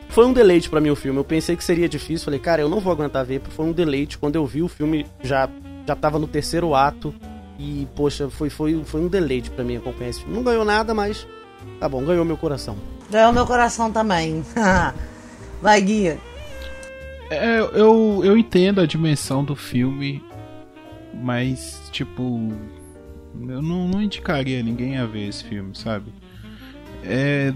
[0.08, 1.18] Foi um deleite para mim o filme.
[1.18, 2.24] Eu pensei que seria difícil.
[2.24, 3.40] Falei, cara, eu não vou aguentar ver.
[3.50, 4.18] Foi um deleite.
[4.18, 5.48] Quando eu vi o filme, já,
[5.86, 7.14] já tava no terceiro ato.
[7.58, 10.34] E, poxa, foi, foi, foi um deleite para mim acompanhar esse filme.
[10.34, 11.26] Não ganhou nada, mas
[11.78, 12.76] Tá bom, ganhou meu coração.
[13.10, 14.44] Ganhou meu coração também.
[15.60, 16.18] Vai, guia.
[17.30, 20.22] É, eu, eu entendo a dimensão do filme,
[21.14, 22.52] mas, tipo,
[23.48, 26.12] eu não, não indicaria ninguém a ver esse filme, sabe?
[27.04, 27.52] É.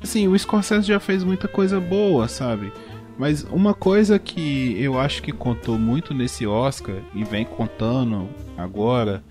[0.00, 2.72] Assim, o Scorsese já fez muita coisa boa, sabe?
[3.18, 9.24] Mas uma coisa que eu acho que contou muito nesse Oscar e vem contando agora,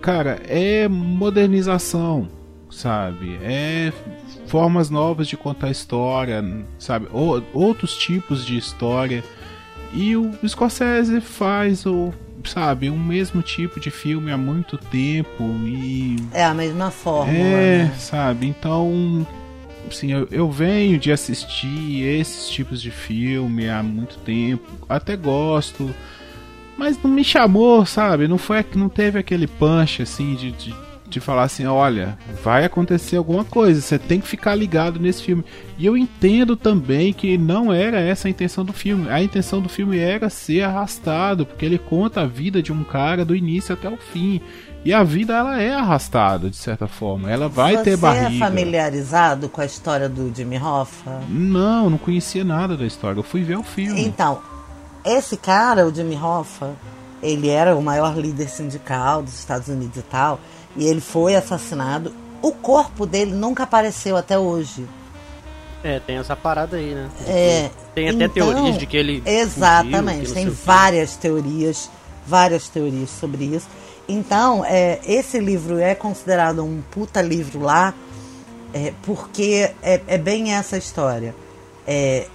[0.00, 2.37] cara, é modernização
[2.70, 3.38] sabe?
[3.42, 3.92] É
[4.46, 6.42] formas novas de contar história,
[6.78, 7.06] sabe?
[7.12, 9.22] Ou, outros tipos de história.
[9.92, 12.12] E o Scorsese faz o,
[12.44, 17.32] sabe, o mesmo tipo de filme há muito tempo e é a mesma forma.
[17.32, 17.94] É, né?
[17.98, 18.46] sabe?
[18.46, 19.26] Então,
[19.90, 25.94] assim, eu, eu venho de assistir esses tipos de filme há muito tempo, até gosto,
[26.76, 28.28] mas não me chamou, sabe?
[28.28, 30.74] Não foi, não teve aquele punch assim de, de
[31.08, 35.44] de falar assim, olha, vai acontecer alguma coisa, você tem que ficar ligado nesse filme.
[35.78, 39.08] E eu entendo também que não era essa a intenção do filme.
[39.08, 43.24] A intenção do filme era ser arrastado, porque ele conta a vida de um cara
[43.24, 44.40] do início até o fim.
[44.84, 47.30] E a vida ela é arrastada de certa forma.
[47.30, 48.30] Ela vai Você ter barriga.
[48.30, 51.20] Você é familiarizado com a história do Jimmy Hoffa?
[51.28, 53.18] Não, não conhecia nada da história.
[53.18, 54.00] Eu fui ver o filme.
[54.00, 54.40] Então,
[55.04, 56.74] esse cara, o Jimmy Hoffa,
[57.22, 60.40] ele era o maior líder sindical dos Estados Unidos e tal
[60.76, 62.14] e ele foi assassinado.
[62.40, 64.86] O corpo dele nunca apareceu até hoje.
[65.82, 67.08] É, tem essa parada aí, né?
[67.26, 69.22] É, tem até então, teorias de que ele.
[69.24, 71.90] Exatamente, fugiu, tem várias teorias,
[72.26, 73.68] várias teorias sobre isso.
[74.08, 77.94] Então, é, esse livro é considerado um puta livro lá,
[78.72, 81.34] é, porque é, é, bem essa história.
[81.86, 82.26] É,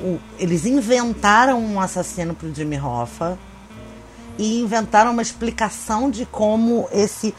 [0.00, 3.38] o, eles inventaram um assassino pro Jimmy Hoffa
[4.38, 7.34] e inventaram uma explicação de como esse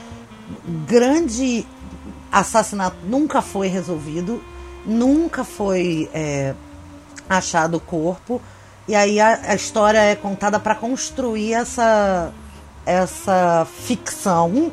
[0.86, 1.66] grande
[2.32, 4.44] assassinato nunca foi resolvido,
[4.86, 6.54] nunca foi é,
[7.30, 8.42] achado o corpo.
[8.88, 12.32] E aí a, a história é contada para construir essa,
[12.86, 14.72] essa ficção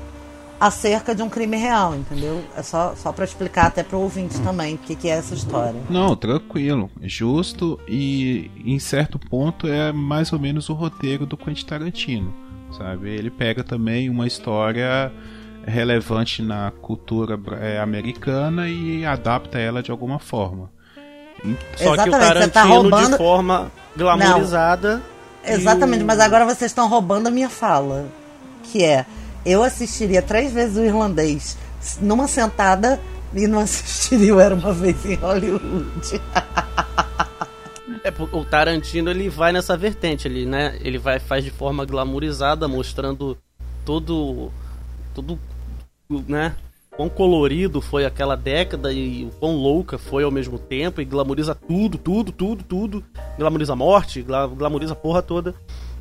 [0.59, 2.43] acerca de um crime real, entendeu?
[2.57, 5.35] É só, só para explicar até para o ouvinte também o que, que é essa
[5.35, 5.81] história.
[5.89, 11.67] Não, tranquilo, justo e em certo ponto é mais ou menos o roteiro do Quentin
[11.67, 12.35] Tarantino,
[12.77, 13.11] sabe?
[13.11, 15.13] Ele pega também uma história
[15.67, 20.71] relevante na cultura é, americana e adapta ela de alguma forma.
[21.77, 23.11] Só Exatamente, que o tá Tarantino tá roubando...
[23.11, 25.03] de forma glamourizada.
[25.45, 26.07] Exatamente, o...
[26.07, 28.07] mas agora vocês estão roubando a minha fala.
[28.65, 29.07] Que é,
[29.47, 31.57] eu assistiria três vezes o irlandês
[32.01, 33.01] numa sentada
[33.33, 36.21] e não assistiria o Era Uma Vez em Hollywood.
[38.03, 40.77] É, o Tarantino ele vai nessa vertente, ele, né?
[40.81, 43.39] Ele vai faz de forma glamourizada, mostrando
[43.85, 44.51] todo
[45.15, 45.39] todo
[46.29, 46.55] né?
[46.91, 51.55] Quão colorido foi aquela década e o quão louca foi ao mesmo tempo e glamoriza
[51.55, 53.05] tudo, tudo, tudo, tudo.
[53.39, 55.55] Glamoriza a morte, glamoriza a porra toda.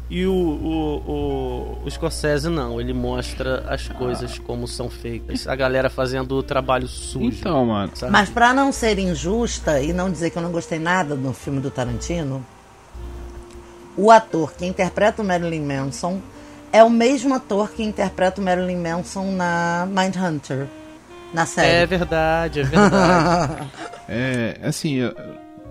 [0.09, 4.41] E o, o, o, o Scorsese não, ele mostra as coisas ah.
[4.45, 5.47] como são feitas.
[5.47, 7.39] A galera fazendo o trabalho sujo.
[7.39, 7.91] Então, mano.
[7.95, 8.11] Sabe?
[8.11, 11.59] Mas pra não ser injusta e não dizer que eu não gostei nada do filme
[11.59, 12.45] do Tarantino,
[13.97, 16.21] o ator que interpreta o Marilyn Manson
[16.71, 20.67] é o mesmo ator que interpreta o Marilyn Manson na Mindhunter,
[21.33, 21.71] na série.
[21.71, 23.67] É verdade, é verdade.
[24.07, 25.15] é, assim, eu,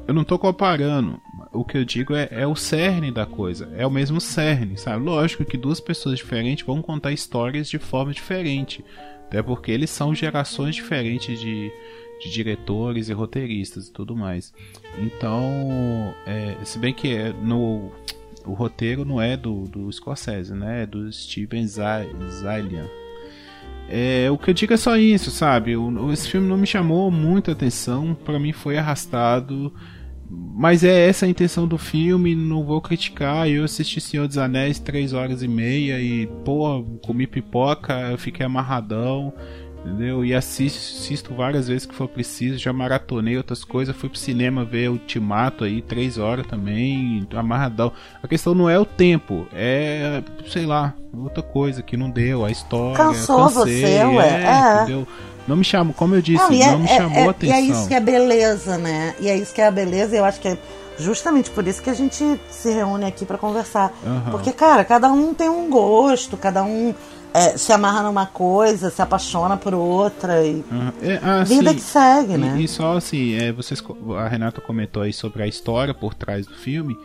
[0.07, 1.21] eu não tô comparando.
[1.53, 3.73] O que eu digo é, é o cerne da coisa.
[3.77, 5.05] É o mesmo cerne, sabe?
[5.05, 8.85] Lógico que duas pessoas diferentes vão contar histórias de forma diferente.
[9.27, 11.73] Até porque eles são gerações diferentes de,
[12.21, 14.53] de diretores e roteiristas e tudo mais.
[14.99, 17.91] Então, é, se bem que é no
[18.47, 20.83] o roteiro não é do, do Scorsese, né?
[20.83, 22.87] É do Steven Zaillian.
[23.89, 25.77] É, o que eu digo é só isso, sabe?
[25.77, 29.73] O, esse filme não me chamou muita atenção, para mim foi arrastado.
[30.57, 33.49] Mas é essa a intenção do filme, não vou criticar.
[33.49, 38.47] Eu assisti Senhor dos Anéis 3 horas e meia e, pô, comi pipoca, eu fiquei
[38.47, 39.33] amarradão
[39.85, 40.25] entendeu?
[40.25, 44.65] E assisto, assisto várias vezes que for preciso, já maratonei outras coisas, fui pro cinema
[44.65, 47.93] ver Ultimato aí, três horas também, amarradão.
[48.23, 52.51] A questão não é o tempo, é, sei lá, outra coisa que não deu, a
[52.51, 52.97] história.
[52.97, 54.29] Cansou cansei, você, ué?
[54.29, 54.83] É, é.
[54.83, 55.07] entendeu?
[55.47, 57.57] Não me chamou, como eu disse, não, não é, me chamou é, a atenção.
[57.57, 59.15] E é isso que é beleza, né?
[59.21, 60.59] E é isso que é a beleza, eu acho que é
[60.99, 63.93] justamente por isso que a gente se reúne aqui para conversar.
[64.05, 64.31] Uhum.
[64.31, 66.95] Porque, cara, cada um tem um gosto, cada um
[67.33, 70.93] é, se amarra numa coisa, se apaixona por outra e uhum.
[71.03, 72.57] é, ah, vida sim, que segue, né?
[72.61, 73.83] E, só assim, é, vocês,
[74.17, 76.97] a Renata comentou aí sobre a história por trás do filme.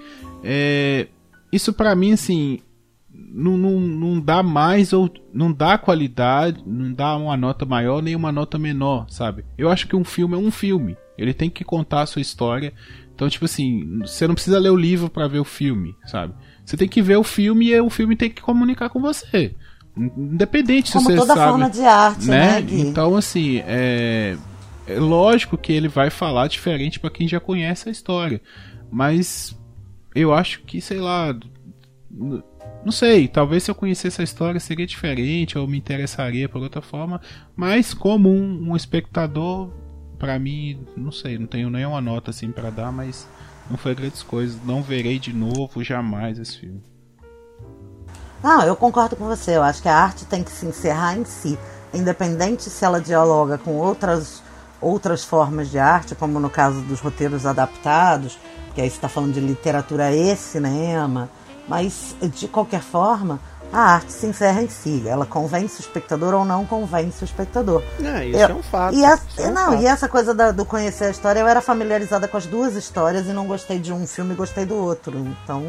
[0.44, 1.08] É,
[1.52, 2.60] isso para mim assim
[3.32, 8.16] não, não, não dá mais ou não dá qualidade, não dá uma nota maior nem
[8.16, 9.46] uma nota menor, sabe?
[9.58, 10.98] Eu acho que um filme é um filme.
[11.18, 12.74] Ele tem que contar a sua história.
[13.14, 16.34] Então, tipo assim, você não precisa ler o livro para ver o filme, sabe?
[16.66, 19.56] Você tem que ver o filme e o filme tem que comunicar com você.
[19.98, 24.38] Independente Como se você toda sabe, forma de arte, né, né Então, assim, é,
[24.88, 28.42] é lógico que ele vai falar diferente para quem já conhece a história.
[28.90, 29.58] Mas
[30.16, 31.36] eu acho que, sei lá,
[32.84, 36.82] não sei, talvez se eu conhecesse a história seria diferente, ou me interessaria por outra
[36.82, 37.22] forma,
[37.56, 39.70] mas como um, um espectador,
[40.18, 43.28] para mim, não sei, não tenho nenhuma nota assim para dar, mas
[43.70, 46.84] não foi grandes coisas, não verei de novo jamais esse filme.
[48.42, 49.58] Não, eu concordo com você.
[49.58, 51.60] Eu acho que a arte tem que se encerrar em si,
[51.94, 54.42] independente se ela dialoga com outras
[54.82, 58.40] outras formas de arte, como no caso dos roteiros adaptados,
[58.74, 61.30] que aí você está falando de literatura e cinema.
[61.70, 63.40] Mas de qualquer forma,
[63.72, 65.04] a arte se encerra em si.
[65.08, 67.84] Ela convence o espectador ou não convence o espectador.
[68.04, 68.98] É, isso eu, é um fato.
[68.98, 69.84] E, a, é um não, fato.
[69.84, 73.28] e essa coisa da, do conhecer a história, eu era familiarizada com as duas histórias
[73.28, 75.16] e não gostei de um filme e gostei do outro.
[75.44, 75.64] Então.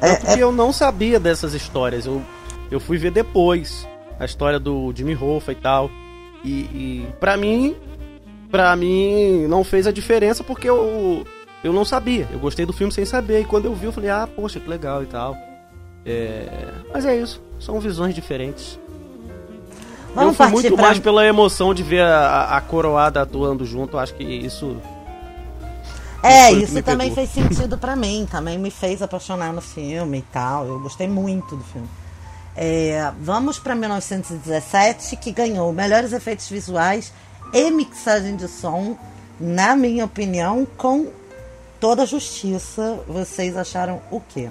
[0.00, 0.42] É, porque é...
[0.42, 2.04] eu não sabia dessas histórias.
[2.04, 2.20] Eu,
[2.70, 3.86] eu fui ver depois
[4.18, 5.88] a história do Jimmy Hoffa e tal.
[6.44, 7.76] E, e para mim,
[8.50, 11.24] para mim não fez a diferença porque eu
[11.62, 12.28] eu não sabia.
[12.30, 14.68] Eu gostei do filme sem saber e quando eu vi eu falei: "Ah, poxa, que
[14.68, 15.36] legal" e tal.
[16.04, 16.48] É...
[16.92, 18.78] mas é isso, são visões diferentes.
[20.14, 20.86] Vamos eu fui muito pra...
[20.86, 23.96] mais pela emoção de ver a, a coroada atuando junto.
[23.96, 24.76] Acho que isso
[26.22, 30.66] é, isso também fez sentido para mim, também me fez apaixonar no filme e tal.
[30.66, 31.88] Eu gostei muito do filme.
[32.54, 37.12] É, vamos para 1917, que ganhou melhores efeitos visuais
[37.52, 38.96] e mixagem de som,
[39.40, 41.08] na minha opinião, com
[41.82, 43.02] toda justiça.
[43.08, 44.48] Vocês acharam o quê?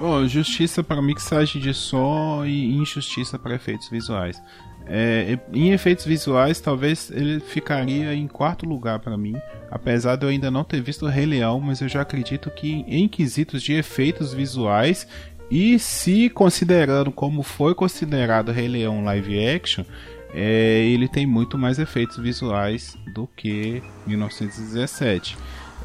[0.00, 4.42] Oh, justiça para mixagem de som e injustiça para efeitos visuais.
[4.86, 9.36] É, em efeitos visuais, talvez ele ficaria em quarto lugar para mim,
[9.70, 12.84] apesar de eu ainda não ter visto o Rei Leão, mas eu já acredito que
[12.88, 15.06] em quesitos de efeitos visuais
[15.50, 19.84] e se considerando como foi considerado Rei Leão live action,
[20.32, 25.36] é, ele tem muito mais efeitos visuais do que 1917.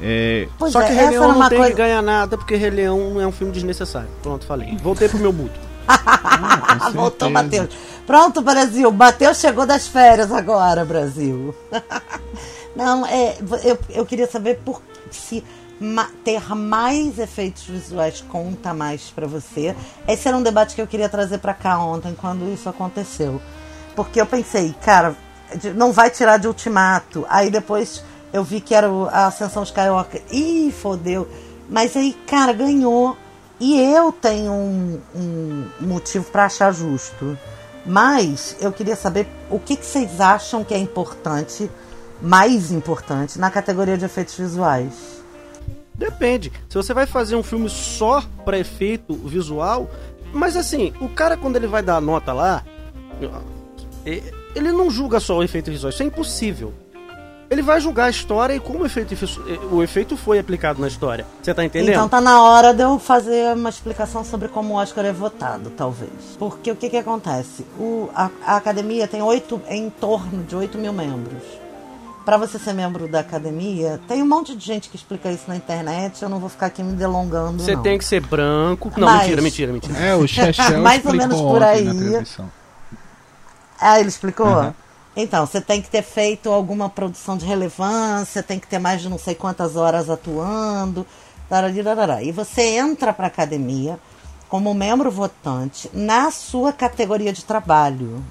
[0.01, 0.47] É...
[0.69, 1.71] Só que é, Rei Leão não tem coisa...
[1.71, 4.09] que ganhar nada porque Rei Leão é um filme desnecessário.
[4.23, 4.75] Pronto, falei.
[4.77, 5.53] Voltei pro meu mudo.
[5.87, 7.69] ah, Voltou, Matheus.
[8.07, 8.91] Pronto, Brasil.
[8.91, 11.53] Bateu, chegou das férias agora, Brasil.
[12.75, 15.43] Não, é, eu, eu queria saber por se
[15.79, 19.75] ma, ter mais efeitos visuais conta mais para você.
[20.07, 23.41] Esse era um debate que eu queria trazer para cá ontem, quando isso aconteceu.
[23.95, 25.15] Porque eu pensei, cara,
[25.75, 27.25] não vai tirar de ultimato.
[27.29, 28.03] Aí depois
[28.33, 30.21] eu vi que era a Ascensão Skywalker.
[30.31, 31.27] Ih, fodeu.
[31.69, 33.17] Mas aí, cara, ganhou.
[33.59, 37.37] E eu tenho um, um motivo para achar justo.
[37.85, 41.69] Mas eu queria saber o que, que vocês acham que é importante,
[42.21, 45.21] mais importante, na categoria de efeitos visuais.
[45.93, 46.51] Depende.
[46.69, 49.89] Se você vai fazer um filme só para efeito visual,
[50.33, 52.63] mas assim, o cara quando ele vai dar a nota lá,
[54.55, 56.73] ele não julga só o efeito visual, isso é impossível
[57.51, 59.13] ele vai julgar a história e como o efeito,
[59.69, 61.25] o efeito foi aplicado na história.
[61.43, 61.95] Você tá entendendo?
[61.95, 65.69] Então tá na hora de eu fazer uma explicação sobre como o Oscar é votado,
[65.71, 66.09] talvez.
[66.39, 67.65] Porque o que que acontece?
[67.77, 71.43] O, a, a academia tem oito, em torno de 8 mil membros.
[72.23, 75.57] Para você ser membro da academia, tem um monte de gente que explica isso na
[75.57, 76.23] internet.
[76.23, 77.61] Eu não vou ficar aqui me delongando.
[77.61, 77.83] Você não.
[77.83, 78.89] tem que ser branco.
[78.95, 79.23] Não, Mas...
[79.23, 79.99] mentira, mentira, mentira.
[79.99, 81.85] É, o Chechel Mais ou menos por aí.
[83.77, 84.47] Ah, ele explicou?
[84.47, 84.73] Uhum.
[85.15, 89.09] Então, você tem que ter feito alguma produção de relevância, tem que ter mais de
[89.09, 91.05] não sei quantas horas atuando.
[92.23, 93.99] E você entra para a academia
[94.47, 98.23] como membro votante na sua categoria de trabalho.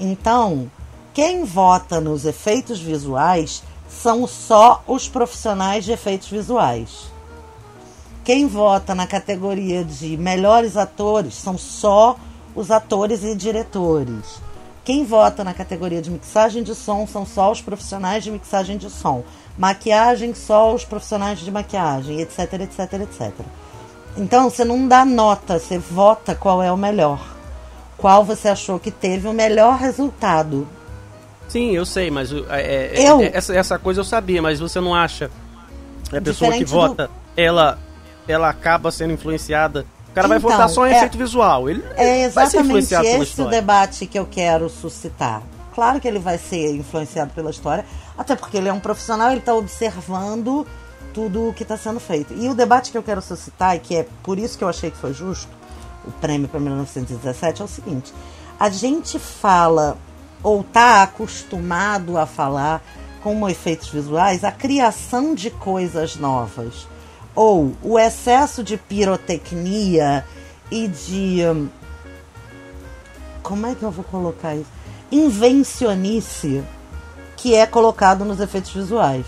[0.00, 0.68] Então,
[1.12, 7.12] quem vota nos efeitos visuais são só os profissionais de efeitos visuais.
[8.24, 12.16] Quem vota na categoria de melhores atores são só
[12.54, 14.42] os atores e diretores.
[14.84, 18.90] Quem vota na categoria de mixagem de som são só os profissionais de mixagem de
[18.90, 19.24] som.
[19.56, 23.32] Maquiagem, só os profissionais de maquiagem, etc, etc, etc.
[24.16, 27.18] Então, você não dá nota, você vota qual é o melhor.
[27.96, 30.68] Qual você achou que teve o melhor resultado.
[31.48, 34.80] Sim, eu sei, mas é, é, Eu- é- essa, essa coisa eu sabia, mas você
[34.80, 35.30] não acha
[36.12, 37.78] a pessoa que vota, ela,
[38.28, 39.86] ela acaba sendo influenciada.
[40.14, 41.68] O cara vai Então, votar só em é- efeito visual.
[41.68, 45.42] Ele É vai exatamente esse o debate que eu quero suscitar.
[45.74, 47.84] Claro que ele vai ser influenciado pela história,
[48.16, 50.64] até porque ele é um profissional, ele está observando
[51.12, 52.32] tudo o que está sendo feito.
[52.32, 54.88] E o debate que eu quero suscitar, e que é por isso que eu achei
[54.88, 55.50] que foi justo
[56.06, 58.14] o prêmio para 1917, é o seguinte:
[58.60, 59.98] a gente fala,
[60.44, 62.80] ou está acostumado a falar,
[63.20, 66.86] como efeitos visuais, a criação de coisas novas.
[67.34, 70.24] Ou o excesso de pirotecnia
[70.70, 71.42] e de.
[71.46, 71.68] hum,
[73.42, 74.70] Como é que eu vou colocar isso?
[75.10, 76.64] Invencionice
[77.36, 79.26] que é colocado nos efeitos visuais.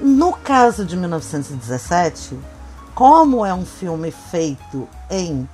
[0.00, 2.38] No caso de 1917,
[2.94, 5.48] como é um filme feito em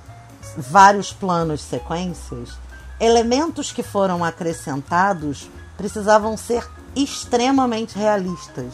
[0.55, 2.57] vários planos sequências,
[2.99, 8.73] elementos que foram acrescentados precisavam ser extremamente realistas.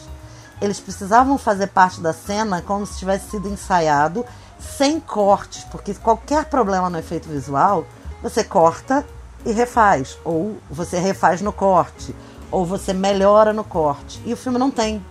[0.62, 4.24] Eles precisavam fazer parte da cena como se tivesse sido ensaiado,
[4.60, 7.84] sem cortes, porque qualquer problema no efeito visual,
[8.22, 9.04] você corta
[9.44, 12.14] e refaz, ou você refaz no corte,
[12.48, 14.22] ou você melhora no corte.
[14.24, 15.04] E o filme não tem.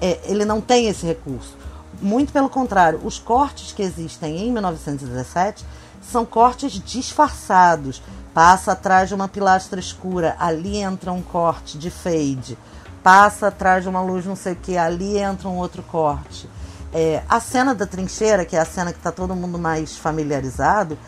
[0.00, 1.56] É, ele não tem esse recurso.
[2.00, 5.66] Muito pelo contrário, os cortes que existem em 1917
[6.00, 8.00] são cortes disfarçados.
[8.32, 12.56] Passa atrás de uma pilastra escura, ali entra um corte de fade.
[13.08, 16.46] Passa atrás de uma luz não sei o que, ali entra um outro corte.
[16.92, 20.98] É, a cena da trincheira, que é a cena que está todo mundo mais familiarizado,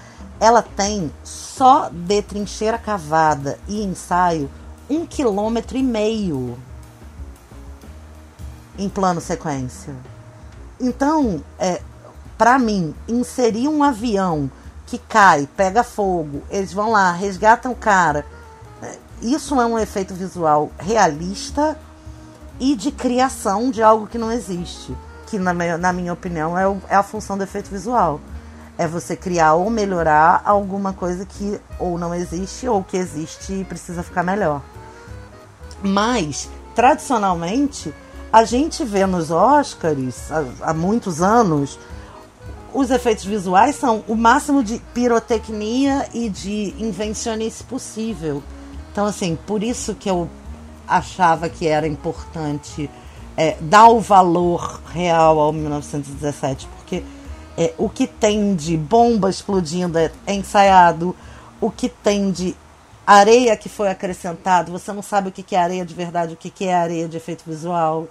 [0.41, 4.51] ela tem só de trincheira cavada e ensaio
[4.89, 6.57] um quilômetro e meio
[8.79, 9.95] em plano sequência.
[10.81, 11.83] Então, é,
[12.39, 14.51] para mim, inserir um avião
[14.87, 18.25] que cai, pega fogo, eles vão lá, resgatam o cara.
[18.83, 21.77] é, Isso é um efeito visual realista
[22.61, 24.95] e de criação de algo que não existe.
[25.27, 28.21] Que, na, na minha opinião, é, o- é a função do efeito visual.
[28.79, 33.65] É você criar ou melhorar alguma coisa que ou não existe ou que existe e
[33.65, 34.63] precisa ficar melhor.
[35.83, 37.95] Mas, tradicionalmente,
[38.33, 41.79] a gente vê nos Oscars, há, há muitos anos,
[42.73, 48.43] os efeitos visuais são o máximo de pirotecnia e de invencionice possível.
[48.93, 50.29] Então, assim, por isso que eu
[50.91, 52.91] achava que era importante
[53.37, 57.03] é, dar o valor real ao 1917, porque
[57.57, 61.17] é, o que tem de bomba explodindo é, é ensaiado,
[61.61, 62.57] o que tem de
[63.07, 66.51] areia que foi acrescentado, você não sabe o que é areia de verdade, o que
[66.51, 68.09] que é areia de efeito visual,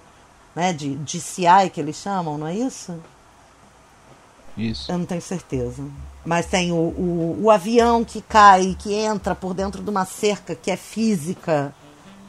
[0.54, 0.72] né?
[0.72, 2.98] De, de CI que eles chamam, não é isso?
[4.56, 4.90] Isso.
[4.90, 5.82] Eu não tenho certeza.
[6.24, 10.54] Mas tem o, o, o avião que cai, que entra por dentro de uma cerca
[10.54, 11.74] que é física.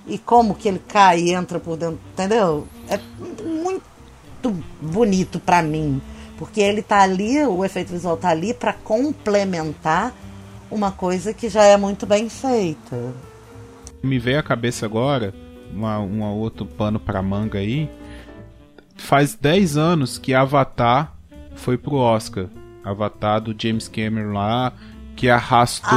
[0.08, 2.68] E como que ele cai e entra por dentro, entendeu?
[2.89, 2.99] É
[3.45, 6.02] muito bonito pra mim.
[6.38, 10.14] Porque ele tá ali, o efeito visual tá ali pra complementar
[10.72, 13.14] uma coisa que já é muito bem feita.
[14.02, 15.34] Me veio à cabeça agora,
[15.72, 17.89] uma, um outro pano pra manga aí.
[18.95, 21.14] Faz 10 anos que Avatar
[21.56, 22.47] foi pro Oscar.
[22.84, 24.74] Avatar do James Cameron lá,
[25.22, 25.91] que arrastou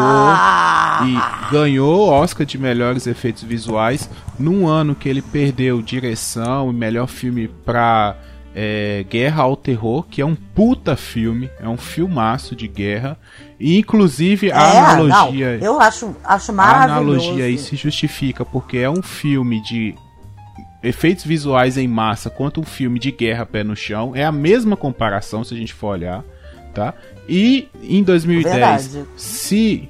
[1.07, 6.75] e ganhou o Oscar de melhores efeitos visuais num ano que ele perdeu direção e
[6.75, 8.17] melhor filme pra
[8.55, 13.19] é, Guerra ao Terror, que é um puta filme, é um filmaço de guerra.
[13.59, 15.57] E inclusive a É, analogia.
[15.59, 17.21] não, eu acho, acho A maravilhoso.
[17.31, 19.95] analogia aí se justifica porque é um filme de
[20.83, 24.13] efeitos visuais em massa quanto um filme de guerra pé no chão.
[24.15, 26.23] É a mesma comparação se a gente for olhar,
[26.75, 26.93] tá?
[27.29, 29.09] E em 2010, Verdade.
[29.17, 29.89] se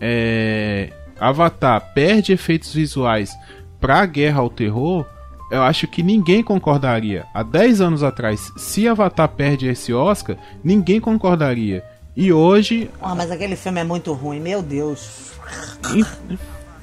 [0.00, 3.30] é, Avatar perde efeitos visuais
[3.80, 5.04] pra Guerra ao Terror,
[5.50, 7.24] eu acho que ninguém concordaria.
[7.34, 11.82] Há 10 anos atrás, se Avatar perde esse Oscar, ninguém concordaria.
[12.16, 15.32] E hoje Ah, mas aquele filme é muito ruim, meu Deus.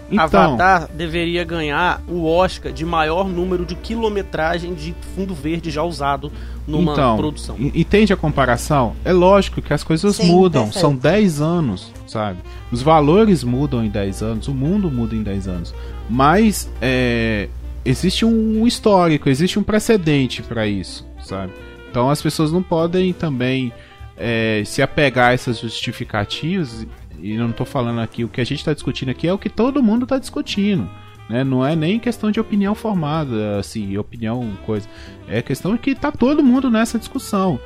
[0.10, 0.24] Então.
[0.24, 6.32] Avatar deveria ganhar o Oscar de maior número de quilometragem de fundo verde já usado
[6.68, 7.56] numa então, produção.
[7.60, 8.96] en- Entende a comparação?
[9.06, 10.64] É lógico que as coisas Sim, mudam.
[10.64, 10.82] perfeito.
[10.82, 12.40] São 10 anos, sabe?
[12.72, 15.74] Os valores mudam em 10 anos, o mundo muda em 10 anos.
[16.10, 17.48] Mas é,
[17.84, 21.52] existe um histórico, existe um precedente para isso, sabe?
[21.90, 23.72] Então as pessoas não podem também
[24.18, 26.86] é, se apegar a essas justificativas.
[27.22, 29.38] E eu não estou falando aqui, o que a gente está discutindo aqui é o
[29.38, 30.90] que todo mundo está discutindo.
[31.30, 31.44] Né?
[31.44, 34.88] Não é nem questão de opinião formada, assim, opinião, coisa.
[35.28, 37.60] É questão que tá todo mundo nessa discussão.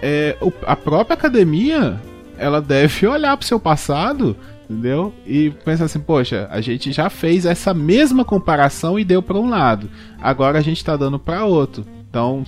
[0.00, 0.36] É,
[0.66, 2.00] a própria academia,
[2.38, 4.36] ela deve olhar pro seu passado,
[4.68, 5.12] entendeu?
[5.26, 9.48] E pensar assim, poxa, a gente já fez essa mesma comparação e deu para um
[9.48, 9.90] lado.
[10.20, 11.84] Agora a gente tá dando para outro.
[12.08, 12.44] Então,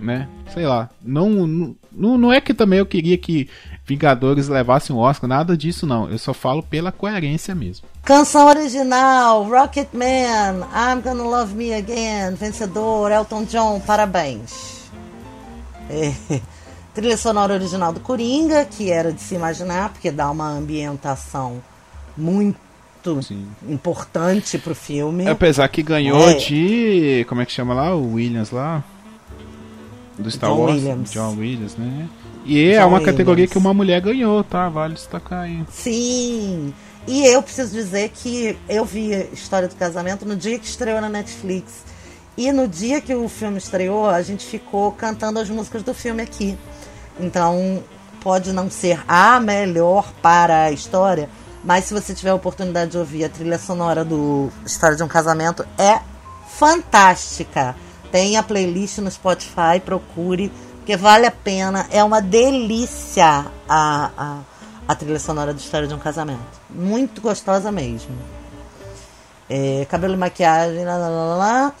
[0.00, 0.28] né?
[0.52, 0.90] Sei lá.
[1.02, 1.30] Não,
[1.92, 3.48] não, não é que também eu queria que
[3.86, 6.10] Vingadores levasse um Oscar, nada disso não.
[6.10, 7.86] Eu só falo pela coerência mesmo.
[8.04, 14.84] Canção original, Rocket Man, I'm Gonna Love Me Again, vencedor, Elton John, parabéns.
[15.88, 16.12] É,
[16.94, 21.62] trilha sonora original do Coringa, que era de se imaginar, porque dá uma ambientação
[22.16, 22.58] muito
[23.68, 25.28] importante pro filme.
[25.28, 26.34] Apesar que ganhou É.
[26.34, 27.24] de.
[27.28, 27.94] Como é que chama lá?
[27.94, 28.82] O Williams lá?
[30.18, 30.74] Do Star John Wars?
[30.74, 31.12] Williams.
[31.12, 32.08] John Williams, né?
[32.44, 33.52] E é John uma categoria Williams.
[33.52, 34.68] que uma mulher ganhou, tá?
[34.68, 35.64] Vale destacar aí.
[35.70, 36.72] Sim.
[37.06, 41.08] E eu preciso dizer que eu vi História do Casamento no dia que estreou na
[41.08, 41.84] Netflix.
[42.36, 46.22] E no dia que o filme estreou, a gente ficou cantando as músicas do filme
[46.22, 46.58] aqui.
[47.18, 47.82] Então,
[48.20, 51.30] pode não ser a melhor para a história,
[51.64, 55.08] mas se você tiver a oportunidade de ouvir a trilha sonora do História de um
[55.08, 56.00] Casamento, é
[56.48, 57.74] fantástica.
[58.16, 61.86] Tem a playlist no Spotify, procure, porque vale a pena.
[61.90, 64.38] É uma delícia a, a,
[64.88, 66.40] a trilha sonora do História de um Casamento.
[66.70, 68.10] Muito gostosa mesmo.
[69.50, 71.72] É, cabelo e maquiagem, lá, lá, lá, lá.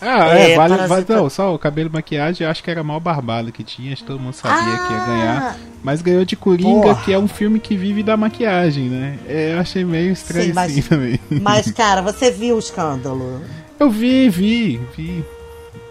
[0.00, 2.84] Ah, é, É, vale, vale- não, só o cabelo e maquiagem, acho que era a
[2.84, 5.56] maior barbada que tinha, acho que todo mundo sabia que ia ganhar.
[5.82, 7.02] Mas ganhou de Coringa, Porra.
[7.02, 9.18] que é um filme que vive da maquiagem, né?
[9.26, 11.18] É, eu achei meio estranho Sim, mas- assim também.
[11.40, 13.40] Mas, cara, você viu o escândalo?
[13.80, 15.24] Eu vi, vi, vi.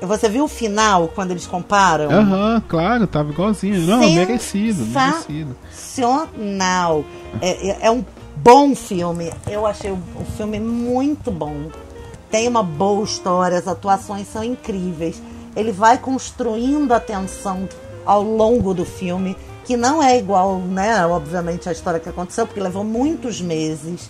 [0.02, 2.12] Você viu o final, quando eles comparam?
[2.12, 3.80] Aham, claro, tava igualzinho.
[3.82, 5.56] Não, merecido, merecido.
[5.72, 7.04] Sensacional.
[7.42, 9.32] É, é- é um bom filme.
[9.48, 10.00] Eu achei o,
[10.38, 11.70] filme muito bom.
[12.30, 15.22] Tem uma boa história, as atuações são incríveis.
[15.56, 17.68] Ele vai construindo a tensão
[18.06, 19.36] ao longo do filme,
[19.66, 24.10] que não é igual, né, obviamente, à história que aconteceu, porque levou muitos meses.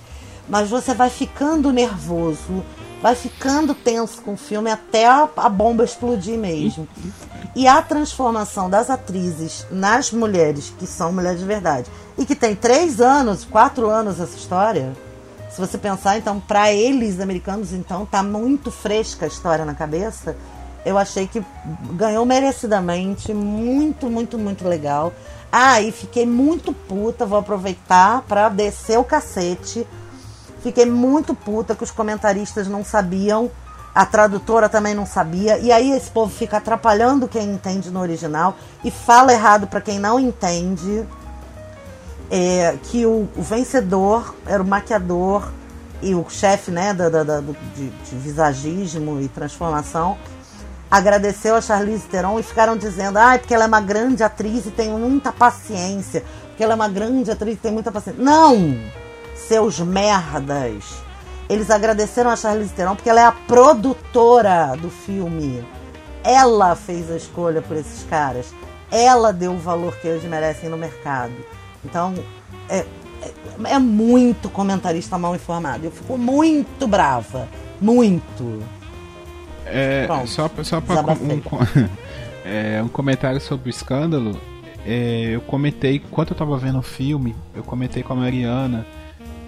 [0.49, 2.63] Mas você vai ficando nervoso,
[3.01, 6.87] vai ficando tenso com o filme até a, bomba explodir mesmo.
[7.55, 12.55] E a transformação das atrizes nas mulheres, que são mulheres de verdade, e que tem
[12.55, 14.93] três anos, quatro anos essa história.
[15.49, 20.35] Se você pensar, então, para eles americanos, então, tá muito fresca a história na cabeça.
[20.85, 21.43] Eu achei que
[21.93, 25.11] ganhou merecidamente, muito, muito, muito legal.
[25.51, 29.87] Ah, e fiquei muito puta, vou aproveitar para descer o cacete.
[30.68, 33.49] Fiquei muito puta que os comentaristas não sabiam,
[33.95, 38.53] a tradutora também não sabia, e aí esse povo fica atrapalhando quem entende no original
[38.84, 41.05] e fala errado para quem não entende.
[42.30, 45.49] É, que o, o vencedor era o maquiador
[46.01, 50.18] e o chefe né, da, da- da- de, de visagismo e transformação
[50.91, 54.72] agradeceu a Charlize Theron e ficaram dizendo ah, porque ela é uma grande atriz e
[54.72, 58.76] tem muita paciência porque ela é uma grande atriz e tem muita paciência não!
[59.47, 61.01] Seus merdas.
[61.49, 65.63] Eles agradeceram a Charlize Theron porque ela é a produtora do filme.
[66.23, 68.53] Ela fez a escolha por esses caras.
[68.91, 71.33] Ela deu o valor que eles merecem no mercado.
[71.85, 72.13] Então
[72.67, 73.31] é, é,
[73.65, 75.85] é muito comentarista mal informado.
[75.85, 77.47] Eu fico muito brava.
[77.79, 78.61] Muito.
[79.65, 81.41] É, Pronto, só, pra- só desabafei.
[81.51, 81.87] um,
[82.45, 84.39] é, um comentário sobre o escândalo.
[84.85, 88.85] É, eu comentei, enquanto eu tava vendo o filme, eu comentei com a Mariana.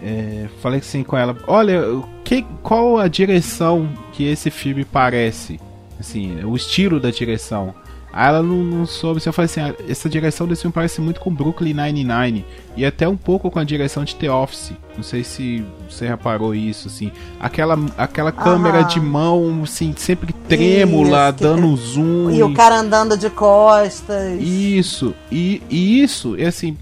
[0.03, 1.81] É, falei assim com ela: Olha,
[2.23, 5.59] que, qual a direção que esse filme parece?
[5.99, 7.73] Assim, o estilo da direção.
[8.11, 9.17] Aí ela não, não soube.
[9.17, 12.43] assim, Eu falei assim: ah, essa direção desse filme parece muito com Brooklyn Nine-Nine.
[12.75, 14.71] E até um pouco com a direção de The Office.
[14.95, 17.11] Não sei se você reparou isso, assim.
[17.39, 18.87] Aquela, aquela câmera Aham.
[18.87, 22.31] de mão, assim, sempre trêmula, Isso, que- dando zoom.
[22.31, 24.41] E o cara andando de costas.
[24.41, 26.75] Isso, e, e isso, e assim,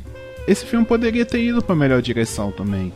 [0.48, 2.93] esse filme poderia ter ido pra melhor direção também.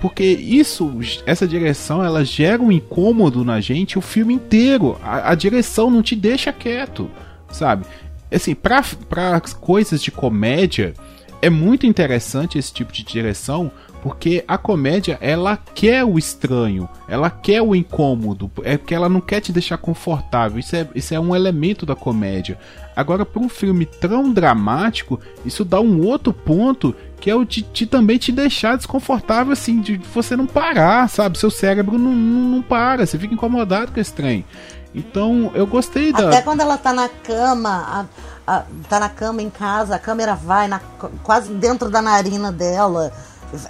[0.00, 4.96] Porque isso, essa direção, ela gera um incômodo na gente o filme inteiro.
[5.02, 7.10] A, a direção não te deixa quieto,
[7.50, 7.84] sabe?
[8.32, 10.94] Assim, pra, pra coisas de comédia,
[11.42, 13.70] é muito interessante esse tipo de direção
[14.02, 19.20] porque a comédia ela quer o estranho, ela quer o incômodo, é porque ela não
[19.20, 20.58] quer te deixar confortável.
[20.58, 22.58] Isso é, isso é um elemento da comédia.
[22.96, 27.62] Agora, para um filme tão dramático, isso dá um outro ponto que é o de,
[27.62, 31.38] de, também te deixar desconfortável, assim, de você não parar, sabe?
[31.38, 34.44] Seu cérebro não, não, não para, você fica incomodado com esse trem.
[34.92, 36.28] Então, eu gostei da.
[36.28, 38.04] Até quando ela tá na cama, a,
[38.46, 40.80] a, tá na cama em casa, a câmera vai na,
[41.22, 43.12] quase dentro da narina dela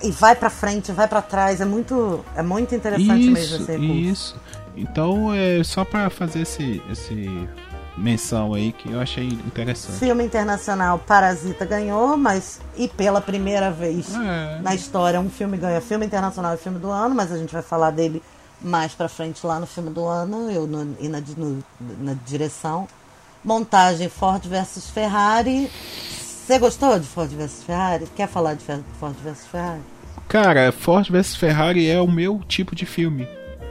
[0.02, 3.72] e vai para frente, vai para trás, é muito é muito interessante isso, mesmo esse
[3.72, 3.92] recurso.
[3.92, 4.40] Isso.
[4.76, 7.48] Então, é só para fazer esse esse
[7.96, 9.98] menção aí que eu achei interessante.
[9.98, 14.60] Filme internacional Parasita ganhou, mas e pela primeira vez é.
[14.62, 17.62] na história um filme ganha filme internacional e filme do ano, mas a gente vai
[17.62, 18.22] falar dele
[18.60, 21.62] mais pra frente lá no filme do ano eu no, e na, no,
[22.00, 22.88] na direção.
[23.44, 25.70] Montagem Ford versus Ferrari.
[25.70, 28.06] Você gostou de Ford versus Ferrari?
[28.14, 29.80] Quer falar de Ford versus Ferrari?
[30.28, 33.28] Cara, Ford versus Ferrari é o meu tipo de filme.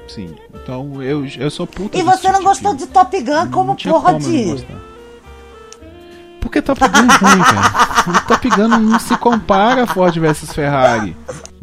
[0.07, 0.35] Sim.
[0.53, 1.97] Então eu, eu sou puta.
[1.97, 4.65] E você tipo não gostou de, de Top Gun como pode?
[6.39, 8.21] Porque Top Gun é ruim, cara.
[8.27, 11.15] Top Gun não se compara a Ford versus Ferrari,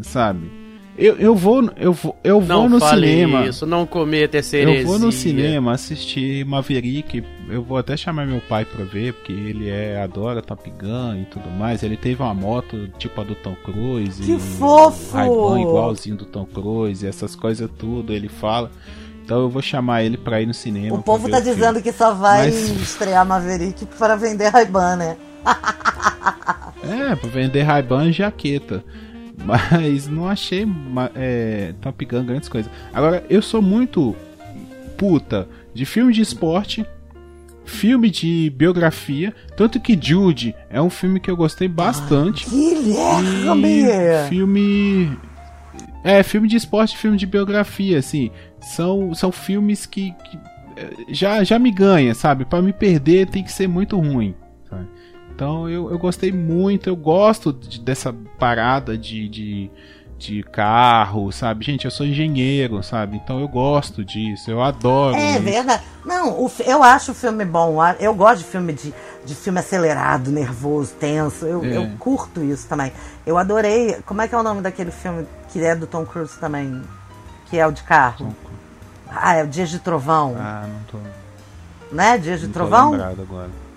[0.03, 0.58] sabe?
[0.99, 3.47] Eu, eu vou, eu vou, eu vou não no fale cinema.
[3.47, 4.83] Isso, não cometa essa heresia.
[4.83, 7.23] Eu vou no cinema assistir Maverick.
[7.49, 11.25] Eu vou até chamar meu pai pra ver, porque ele é adora Top Gun e
[11.27, 11.85] tudo mais.
[11.85, 14.21] Ele teve uma moto tipo a do Tom Cruise.
[14.21, 15.17] Que fofo!
[15.17, 18.13] Um igualzinho do Tom Cruise, essas coisas tudo.
[18.13, 18.69] Ele fala.
[19.25, 20.97] Então eu vou chamar ele pra ir no cinema.
[20.97, 21.83] O povo tá dizendo filme.
[21.83, 22.71] que só vai Mas...
[22.71, 25.17] estrear Maverick para vender Ray-Ban, né?
[26.83, 28.83] é, pra vender Ray-Ban e jaqueta.
[29.45, 30.67] Mas não achei
[31.15, 32.71] é, Top Gun grandes coisas.
[32.93, 34.15] Agora, eu sou muito
[34.97, 36.85] puta de filme de esporte,
[37.65, 39.35] filme de biografia.
[39.57, 42.47] Tanto que Jude é um filme que eu gostei bastante.
[42.47, 43.85] Ah, Guilherme!
[43.85, 45.19] E filme.
[46.05, 48.31] É, filme de esporte filme de biografia, assim.
[48.61, 50.39] São, são filmes que, que
[50.77, 52.45] é, já, já me ganha, sabe?
[52.45, 54.35] Para me perder tem que ser muito ruim.
[55.39, 59.71] Então eu, eu gostei muito, eu gosto de, dessa parada de, de,
[60.19, 61.65] de, carro, sabe?
[61.65, 63.19] Gente, eu sou engenheiro, sabe?
[63.19, 65.15] Então eu gosto disso, eu adoro.
[65.15, 65.43] É isso.
[65.43, 65.85] verdade.
[66.05, 67.79] Não, o, eu acho o filme bom.
[68.01, 68.93] Eu gosto de filme de,
[69.25, 71.47] de filme acelerado, nervoso, tenso.
[71.47, 71.77] Eu, é.
[71.77, 72.93] eu curto isso também.
[73.25, 73.97] Eu adorei.
[74.05, 76.83] Como é que é o nome daquele filme que é do Tom Cruise também?
[77.49, 78.35] Que é o de carro?
[79.09, 80.35] Ah, é o Dias de Trovão.
[80.37, 81.95] Ah, não tô.
[81.95, 82.19] Né?
[82.19, 82.87] Dias de não Trovão?
[82.87, 83.68] Tô lembrado agora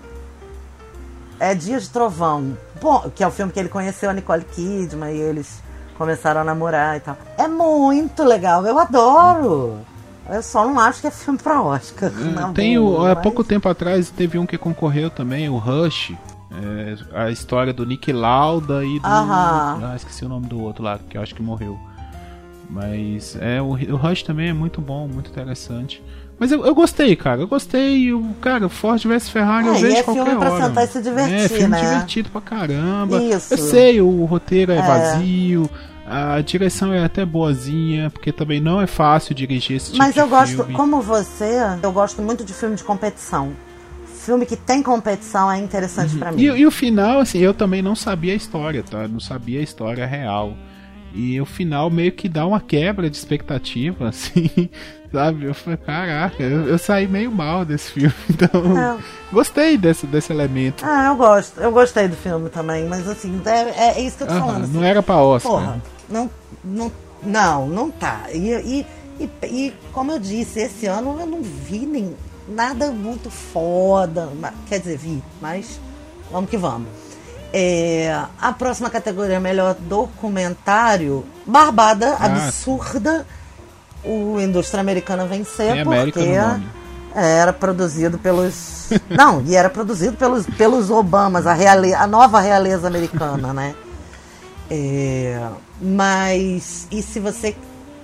[1.42, 5.12] é Dias de Trovão, bom, que é o filme que ele conheceu a Nicole Kidman
[5.12, 5.60] e eles
[5.98, 7.18] começaram a namorar e tal.
[7.36, 9.78] É muito legal, eu adoro.
[10.30, 12.10] Eu só não acho que é filme pra Oscar.
[12.10, 13.10] É, tem o, mas...
[13.10, 16.14] há pouco tempo atrás teve um que concorreu também, o Rush.
[16.52, 19.06] É, a história do Nick Lauda e do.
[19.06, 21.76] Ah, esqueci o nome do outro lá, que eu acho que morreu.
[22.70, 26.02] Mas é o, o Rush também é muito bom, muito interessante.
[26.38, 27.40] Mas eu, eu gostei, cara.
[27.40, 28.12] Eu gostei.
[28.12, 30.50] O, cara, Ford vs Ferrari é, eu vejo é qualquer filme hora.
[30.50, 31.80] pra sentar e se divertir, é, filme né?
[31.80, 33.22] divertido pra caramba.
[33.22, 33.54] Isso.
[33.54, 35.70] Eu sei, o roteiro é, é, vazio.
[36.04, 40.28] A direção é até boazinha, porque também não é fácil dirigir esse tipo Mas eu
[40.28, 40.74] gosto, filme.
[40.74, 43.52] como você, eu gosto muito de filme de competição.
[44.06, 46.18] Filme que tem competição é interessante uhum.
[46.18, 46.42] para mim.
[46.42, 49.06] E, e o final, assim, eu também não sabia a história, tá?
[49.06, 50.56] Não sabia a história real.
[51.14, 54.68] E o final meio que dá uma quebra de expectativa, assim,
[55.12, 55.44] sabe?
[55.44, 58.98] Eu falei, caraca, eu, eu saí meio mal desse filme, então é.
[59.30, 60.84] gostei desse, desse elemento.
[60.84, 64.28] Ah, eu gosto, eu gostei do filme também, mas assim, é, é isso que eu
[64.28, 64.64] tô falando.
[64.64, 65.52] Assim, não era pra Oscar.
[65.52, 66.30] Porra, não,
[66.64, 66.92] não,
[67.22, 68.22] não, não tá.
[68.32, 68.86] E, e,
[69.20, 72.16] e, e, como eu disse, esse ano eu não vi nem
[72.48, 74.28] nada muito foda,
[74.68, 75.78] quer dizer, vi, mas
[76.30, 76.88] vamos que vamos.
[77.54, 81.22] É, a próxima categoria é melhor documentário.
[81.44, 83.26] Barbada, ah, absurda.
[84.04, 86.36] O Indústria Americana vencer Tem porque
[87.14, 88.90] era produzido pelos.
[89.08, 93.74] Não, e era produzido pelos, pelos Obamas, a, reale, a nova realeza americana, né?
[94.70, 95.40] É,
[95.80, 97.54] mas, e se você,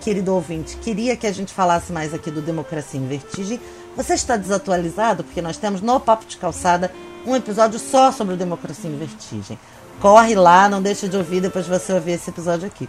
[0.00, 3.58] querido ouvinte, queria que a gente falasse mais aqui do Democracia em Vertigem,
[3.96, 6.92] você está desatualizado, porque nós temos no Papo de Calçada
[7.26, 9.58] um episódio só sobre Democracia em Vertigem.
[10.00, 12.88] Corre lá, não deixa de ouvir depois de você ouvir esse episódio aqui.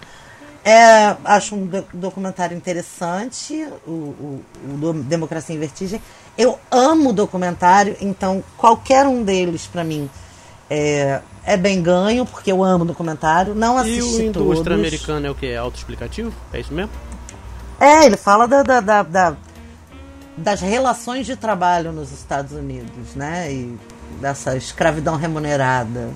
[0.63, 6.01] É, acho um documentário interessante, o, o, o, Democracia em Vertigem.
[6.37, 10.09] Eu amo documentário, então qualquer um deles, para mim,
[10.69, 13.55] é, é, bem ganho, porque eu amo documentário.
[13.55, 15.47] Não assisti E o indústria americana é o que?
[15.47, 16.33] É autoexplicativo?
[16.53, 16.91] É isso mesmo?
[17.79, 19.37] É, ele fala da, da, da, da,
[20.35, 23.51] das relações de trabalho nos Estados Unidos, né?
[23.51, 23.77] E
[24.19, 26.09] dessa escravidão remunerada.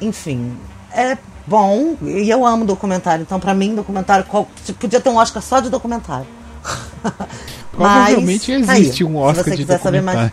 [0.00, 0.56] enfim,
[0.90, 3.22] é bom e eu amo documentário.
[3.22, 6.26] Então, pra mim, documentário qual- podia ter um Oscar só de documentário.
[7.72, 10.30] Provavelmente Mas, tá existe aí, um Oscar se você de quiser saber mais.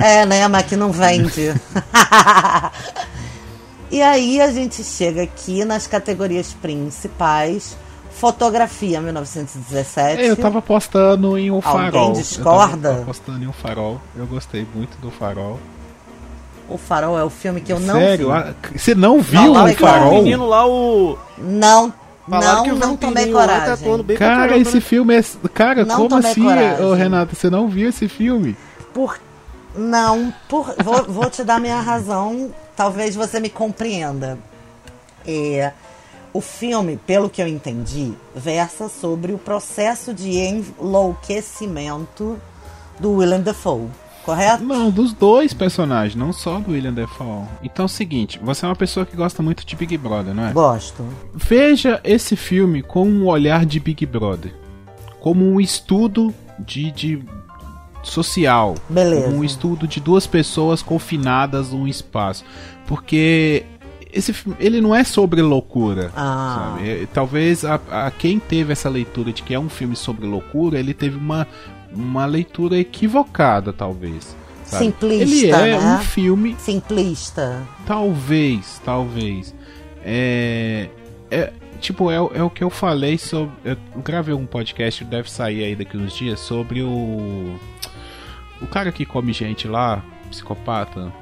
[0.00, 0.46] É, né?
[0.48, 1.52] Mas que não vende.
[3.90, 7.76] e aí a gente chega aqui nas categorias principais.
[8.10, 10.20] Fotografia 1917.
[10.22, 12.12] É, eu tava apostando em O Alguém Farol.
[12.12, 12.88] discorda?
[12.88, 14.00] Eu tava apostando em O Farol.
[14.14, 15.58] Eu gostei muito do Farol.
[16.68, 18.26] O Farol é o filme que eu não Sério?
[18.28, 18.32] vi.
[18.32, 20.22] Ah, Você não viu Não, O que o Farol?
[20.22, 21.18] menino lá, o.
[21.38, 21.92] Não,
[22.28, 24.04] Falaram não, que o não tomei tá coragem.
[24.04, 24.80] pra Cara, caramba, esse né?
[24.80, 25.24] filme é.
[25.52, 26.46] Cara, Não como assim,
[26.80, 27.34] ô, Renato?
[27.34, 28.56] Você não viu esse filme?
[28.94, 29.18] Por...
[29.74, 30.74] Não, por...
[30.82, 32.54] vou, vou te dar minha razão.
[32.76, 34.38] Talvez você me compreenda.
[35.26, 35.72] É,
[36.32, 42.38] o filme, pelo que eu entendi, versa sobre o processo de enlouquecimento
[42.98, 43.88] do Willem Dafoe,
[44.24, 44.64] correto?
[44.64, 47.46] Não, dos dois personagens, não só do William Defoe.
[47.62, 50.46] Então é o seguinte, você é uma pessoa que gosta muito de Big Brother, não
[50.46, 50.52] é?
[50.52, 51.04] Gosto.
[51.34, 54.54] Veja esse filme com um olhar de Big Brother.
[55.20, 57.24] Como um estudo de, de
[58.02, 58.74] social.
[58.88, 59.26] Beleza.
[59.26, 62.44] Como um estudo de duas pessoas confinadas num espaço.
[62.86, 63.64] Porque
[64.12, 66.12] esse ele não é sobre loucura.
[66.14, 66.74] Ah.
[66.76, 67.08] sabe?
[67.12, 70.92] Talvez a, a quem teve essa leitura de que é um filme sobre loucura, ele
[70.92, 71.46] teve uma,
[71.94, 74.36] uma leitura equivocada, talvez.
[74.64, 74.84] sabe?
[74.86, 75.78] Simplista, Ele é né?
[75.78, 77.62] um filme Simplista.
[77.86, 79.54] Talvez, talvez.
[80.04, 80.88] É,
[81.30, 83.52] é tipo, é, o- é o que eu falei sobre.
[83.64, 87.54] Eu gravei um podcast, deve sair aí daqui uns dias, sobre o.
[88.60, 91.12] O cara que come gente lá, psicopata,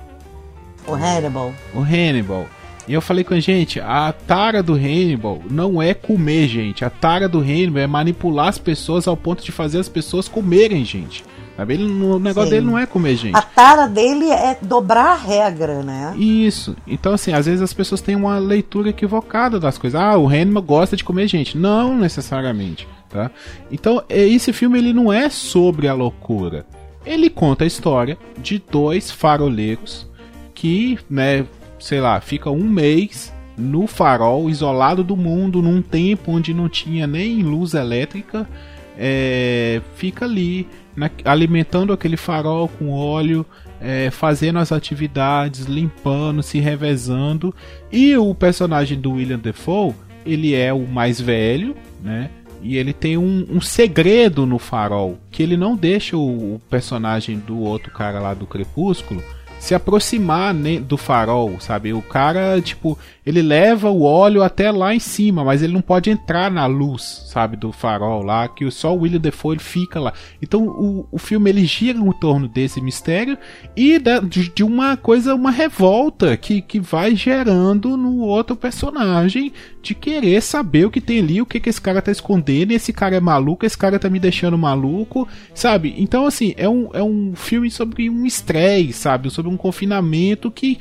[0.86, 1.52] O Hannibal.
[1.74, 2.46] o Hannibal.
[2.90, 6.84] E eu falei com a gente, a tara do Hannibal não é comer gente.
[6.84, 10.84] A tara do Hannibal é manipular as pessoas ao ponto de fazer as pessoas comerem
[10.84, 11.22] gente.
[11.56, 11.74] Sabe?
[11.74, 12.56] Ele, o negócio Sim.
[12.56, 13.36] dele não é comer gente.
[13.36, 16.16] A tara dele é dobrar a regra, né?
[16.16, 16.74] Isso.
[16.84, 20.00] Então, assim, às vezes as pessoas têm uma leitura equivocada das coisas.
[20.00, 21.56] Ah, o Hannibal gosta de comer gente.
[21.56, 23.30] Não necessariamente, tá?
[23.70, 26.66] Então, é- esse filme ele não é sobre a loucura.
[27.06, 30.10] Ele conta a história de dois faroleiros
[30.52, 31.46] que, né,
[31.80, 37.06] sei lá, ficam um mês no farol, isolado do mundo, num tempo onde não tinha
[37.06, 38.48] nem luz elétrica,
[38.96, 43.44] é, fica ali na- alimentando aquele farol com óleo,
[43.80, 47.54] é, fazendo as atividades, limpando, se revezando.
[47.90, 52.30] E o personagem do William Defoe, ele é o mais velho, né?
[52.62, 57.38] E ele tem um, um segredo no farol, que ele não deixa o, o personagem
[57.38, 59.22] do outro cara lá do Crepúsculo
[59.60, 61.92] se aproximar né, do farol, sabe?
[61.92, 66.10] O cara, tipo, ele leva o óleo até lá em cima, mas ele não pode
[66.10, 70.12] entrar na luz, sabe, do farol lá, que só o William Defoe ele fica lá.
[70.42, 73.36] Então o, o filme ele gira em torno desse mistério
[73.76, 79.52] e da- de, de uma coisa, uma revolta que, que vai gerando no outro personagem
[79.82, 82.92] de querer saber o que tem ali, o que, que esse cara tá escondendo, esse
[82.92, 85.94] cara é maluco, esse cara tá me deixando maluco, sabe?
[85.98, 89.30] Então, assim, é um, é um filme sobre um estresse, sabe?
[89.30, 90.78] Sobre um confinamento que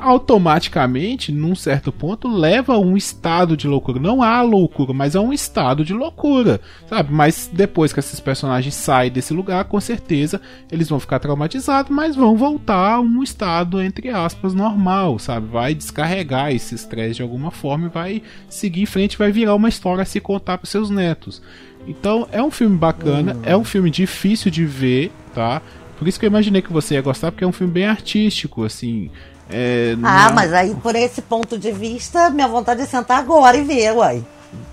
[0.00, 4.00] automaticamente, num certo ponto, leva a um estado de loucura.
[4.00, 7.12] Não há loucura, mas é um estado de loucura, sabe?
[7.12, 10.40] Mas depois que esses personagens saem desse lugar, com certeza
[10.72, 15.46] eles vão ficar traumatizados, mas vão voltar a um estado, entre aspas, normal, sabe?
[15.48, 19.68] Vai descarregar esse estresse de alguma forma e vai seguir em frente, vai virar uma
[19.68, 21.42] história a se contar para seus netos.
[21.86, 25.62] Então é um filme bacana, é um filme difícil de ver, tá?
[26.00, 28.64] Por isso que eu imaginei que você ia gostar, porque é um filme bem artístico,
[28.64, 29.10] assim.
[29.50, 33.54] É, Ah, é- mas aí por esse ponto de vista, minha vontade é sentar agora
[33.58, 34.24] e ver, uai.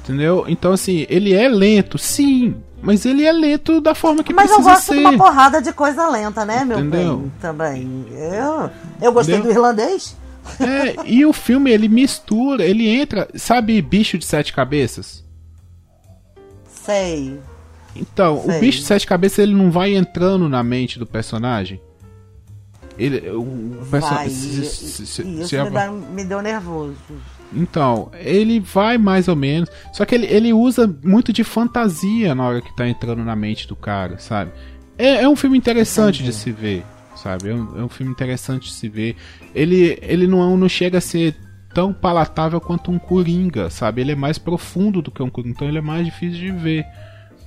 [0.03, 0.45] Entendeu?
[0.47, 2.55] Então, assim, ele é lento, sim.
[2.81, 4.93] Mas ele é lento da forma que Mas eu precisa gosto ser.
[4.93, 7.17] de uma porrada de coisa lenta, né, meu Entendeu?
[7.17, 7.31] bem?
[7.41, 8.05] Também.
[8.11, 8.69] Eu,
[9.01, 9.53] eu gostei Entendeu?
[9.53, 10.15] do irlandês.
[10.61, 13.27] É, e o filme ele mistura, ele entra.
[13.35, 15.25] Sabe, bicho de sete cabeças?
[16.85, 17.37] Sei.
[17.99, 18.57] Então, Sei.
[18.57, 21.79] o bicho de sete cabeças ele não vai entrando na mente do personagem.
[22.97, 24.29] Ele, o personagem.
[24.31, 26.95] se- se- e isso se- me, dá- me deu nervoso.
[27.53, 29.69] Então, ele vai mais ou menos.
[29.93, 33.67] Só que ele, ele usa muito de fantasia na hora que tá entrando na mente
[33.67, 34.51] do cara, sabe?
[34.97, 36.83] É, é um filme interessante de se ver,
[37.15, 37.49] sabe?
[37.49, 39.15] É um, é um filme interessante de se ver.
[39.53, 41.35] Ele, ele não, não chega a ser
[41.73, 44.01] tão palatável quanto um Coringa, sabe?
[44.01, 46.83] Ele é mais profundo do que um Coringa, então ele é mais difícil de ver.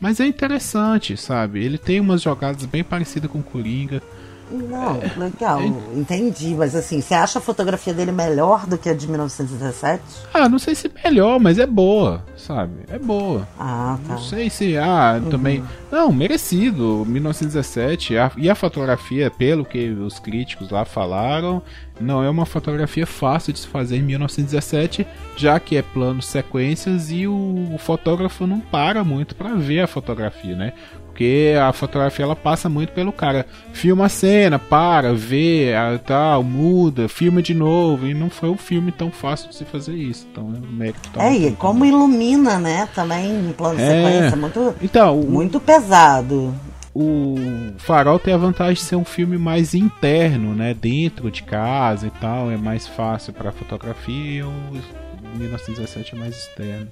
[0.01, 1.63] Mas é interessante, sabe?
[1.63, 4.03] Ele tem umas jogadas bem parecidas com o Coringa.
[4.51, 5.63] Não, legal,
[5.95, 6.55] entendi.
[6.57, 10.03] Mas assim, você acha a fotografia dele melhor do que a de 1917?
[10.35, 12.73] Ah, não sei se melhor, mas é boa, sabe?
[12.89, 13.47] É boa.
[13.59, 14.15] Ah, tá.
[14.15, 14.77] Não sei se.
[14.77, 15.63] Ah, também.
[15.91, 17.05] Não, merecido.
[17.07, 18.19] 1917.
[18.19, 21.63] A, e a fotografia, pelo que os críticos lá falaram,
[22.01, 27.11] não é uma fotografia fácil de se fazer em 1917, já que é plano sequências
[27.11, 30.73] e o, o fotógrafo não para muito para ver a fotografia, né?
[31.07, 33.45] Porque a fotografia ela passa muito pelo cara.
[33.75, 38.07] Filma a cena, para, vê, a- tal, muda, filma de novo.
[38.07, 40.27] E não foi um filme tão fácil de se fazer isso.
[40.33, 41.11] Então é um mérito.
[41.13, 42.89] tá É, e como ilumina, né?
[42.95, 43.87] Também em plano É.
[43.87, 46.55] sequência, muito, Então, o- muito pesado.
[46.95, 47.37] O
[47.79, 50.75] Farol tem a vantagem de ser um filme mais interno, né?
[50.75, 54.47] Dentro de casa e tal, é mais fácil para fotografia.
[54.47, 56.89] O 1917 é mais externo.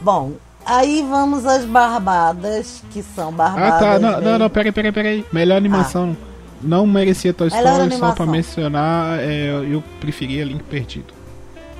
[0.00, 0.32] Bom,
[0.64, 3.80] aí vamos às barbadas, que são Ah, barbadas.
[3.80, 3.98] tá.
[3.98, 5.26] Não, não, não, peraí, peraí, peraí.
[5.32, 6.16] Melhor animação.
[6.62, 11.14] Não merecia Toy Story, só pra mencionar, é, eu preferia Link Perdido.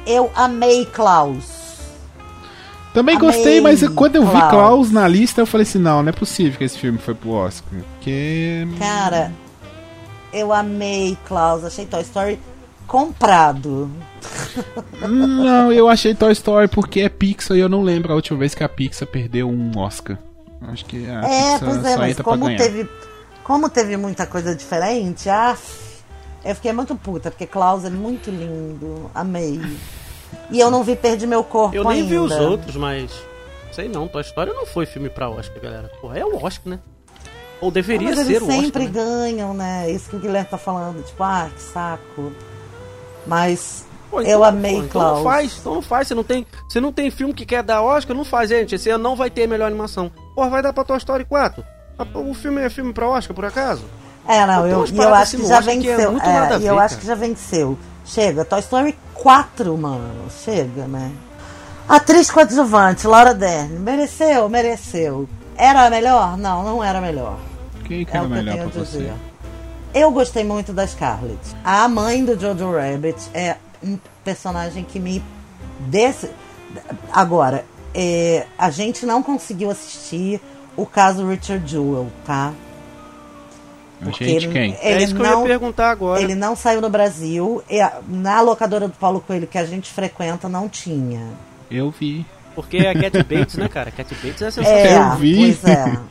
[0.07, 1.70] Eu amei Klaus.
[2.93, 4.51] Também Amei gostei, mas quando eu vi Klaus.
[4.51, 7.31] Klaus na lista, eu falei assim: não, não é possível que esse filme foi pro
[7.31, 7.81] Oscar.
[7.95, 8.67] Porque.
[8.79, 9.33] Cara,
[10.33, 12.39] eu amei Klaus, achei Toy Story
[12.87, 13.89] comprado.
[15.09, 18.55] Não, eu achei Toy Story porque é Pixar e eu não lembro a última vez
[18.55, 20.19] que a Pixar perdeu um Oscar.
[20.63, 22.89] Acho que a é, Pixar pois é, mas como teve,
[23.45, 25.57] como teve muita coisa diferente, ah,
[26.45, 29.61] eu fiquei muito puta, porque Klaus é muito lindo, amei.
[30.51, 32.09] E eu não vi Perdi Meu Corpo Eu nem ainda.
[32.09, 33.11] vi os outros, mas.
[33.73, 35.91] Sei não, Toy Story não foi filme pra Oscar, galera.
[36.01, 36.79] Porra, é o Oscar, né?
[37.61, 38.61] Ou deveria mas ser eles o Oscar.
[38.63, 38.91] sempre né?
[38.91, 39.91] ganham, né?
[39.91, 42.33] Isso que o Guilherme tá falando, tipo, ah, que saco.
[43.27, 45.17] Mas Pô, eu amei pô, então Klaus.
[45.19, 46.09] não faz, então não faz.
[46.09, 48.75] Você não tem, você não tem filme que quer dar Oscar, não faz, gente.
[48.75, 50.11] Esse ano não vai ter melhor animação.
[50.35, 51.63] Porra, vai dar pra Toy Story 4.
[51.99, 53.85] Ah, O filme é filme pra Oscar, por acaso?
[54.27, 56.13] É, não, eu, umas e eu acho que já Oscar que é venceu.
[56.13, 57.01] muito é, e eu ver, acho cara.
[57.01, 57.79] que já venceu.
[58.13, 60.29] Chega, Toy Story 4, mano.
[60.45, 61.13] Chega, né?
[61.89, 63.79] Atriz coadjuvante, Laura Dern.
[63.79, 65.29] Mereceu, mereceu.
[65.57, 66.37] Era a melhor?
[66.37, 67.39] Não, não era a melhor.
[67.85, 68.99] Quem que É era o que eu melhor tenho pra a você?
[68.99, 69.15] dizer.
[69.93, 71.41] Eu gostei muito da Scarlett.
[71.65, 75.23] A mãe do Jojo Rabbit é um personagem que me.
[75.81, 76.31] Desse...
[77.13, 80.41] Agora, é, a gente não conseguiu assistir
[80.77, 82.53] o caso Richard Jewell, tá?
[84.03, 84.77] A gente quem?
[84.81, 86.23] É isso que eu ia perguntar agora.
[86.23, 87.63] Ele não saiu no Brasil.
[87.69, 91.21] e a- na locadora do Paulo Coelho que a gente frequenta não tinha.
[91.71, 92.25] Eu vi.
[92.55, 93.91] Porque é a Cat Bates, né, cara?
[93.91, 95.13] Cat Bates é É, sensacional.
[95.13, 95.37] Eu vi.
[95.37, 95.99] pois é.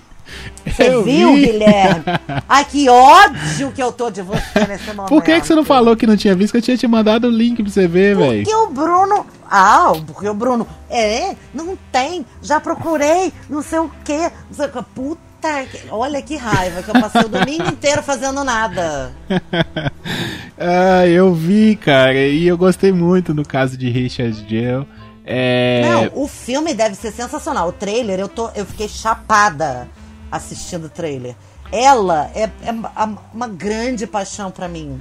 [0.63, 1.45] Você Eu viu, vi.
[1.47, 2.03] Guilherme?
[2.47, 5.09] Ai, que ódio que eu tô de você nesse momento.
[5.09, 6.51] Por que, que você não falou que não tinha visto?
[6.51, 8.43] Que eu tinha te mandado o link pra você ver, velho.
[8.43, 9.25] Porque o Bruno.
[9.49, 10.67] Ah, porque o Bruno.
[10.87, 12.23] É, não tem.
[12.43, 14.29] Já procurei, não sei o quê.
[14.47, 14.79] Não sei o quê.
[14.93, 19.11] Puta, que- olha que raiva que eu passei o domingo inteiro fazendo nada.
[20.57, 22.13] ah, eu vi, cara.
[22.27, 24.85] E eu gostei muito do caso de Richard Gere.
[25.25, 25.81] É...
[25.83, 27.69] Não, o filme deve ser sensacional.
[27.69, 29.87] O trailer, eu, tô, eu fiquei chapada
[30.31, 31.35] assistindo o trailer.
[31.71, 34.99] Ela é, é uma- grande paixão pra mim.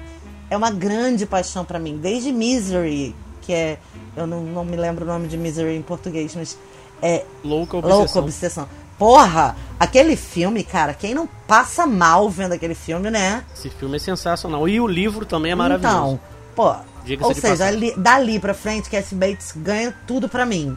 [0.51, 1.97] É uma grande paixão pra mim.
[1.97, 3.79] Desde Misery, que é.
[4.17, 6.59] Eu não, não me lembro o nome de Misery em português, mas.
[7.01, 7.25] É.
[7.45, 7.99] Louca Obsessão.
[7.99, 8.69] Louca Obsessão.
[8.99, 13.45] Porra, aquele filme, cara, quem não passa mal vendo aquele filme, né?
[13.55, 14.69] Esse filme é sensacional.
[14.69, 15.97] E o livro também é maravilhoso.
[15.97, 16.21] Então,
[16.55, 16.75] pô,
[17.05, 20.77] Diga-se ou seja, ali- dali pra frente, Cassie Bates ganha tudo pra mim.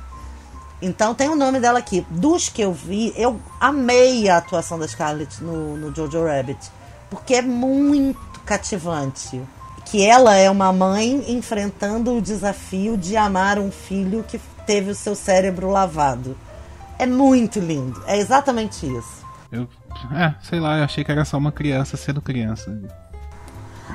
[0.82, 2.06] Então tem o nome dela aqui.
[2.10, 6.72] Dos que eu vi, eu amei a atuação da Scarlett no, no Jojo Rabbit.
[7.10, 9.42] Porque é muito cativante.
[9.86, 14.96] Que ela é uma mãe enfrentando o desafio de amar um filho que teve o
[14.96, 16.38] seu cérebro lavado.
[17.02, 18.02] É muito lindo.
[18.06, 19.26] É exatamente isso.
[19.52, 19.68] Eu,
[20.14, 22.72] é, sei lá, eu achei que era só uma criança sendo criança.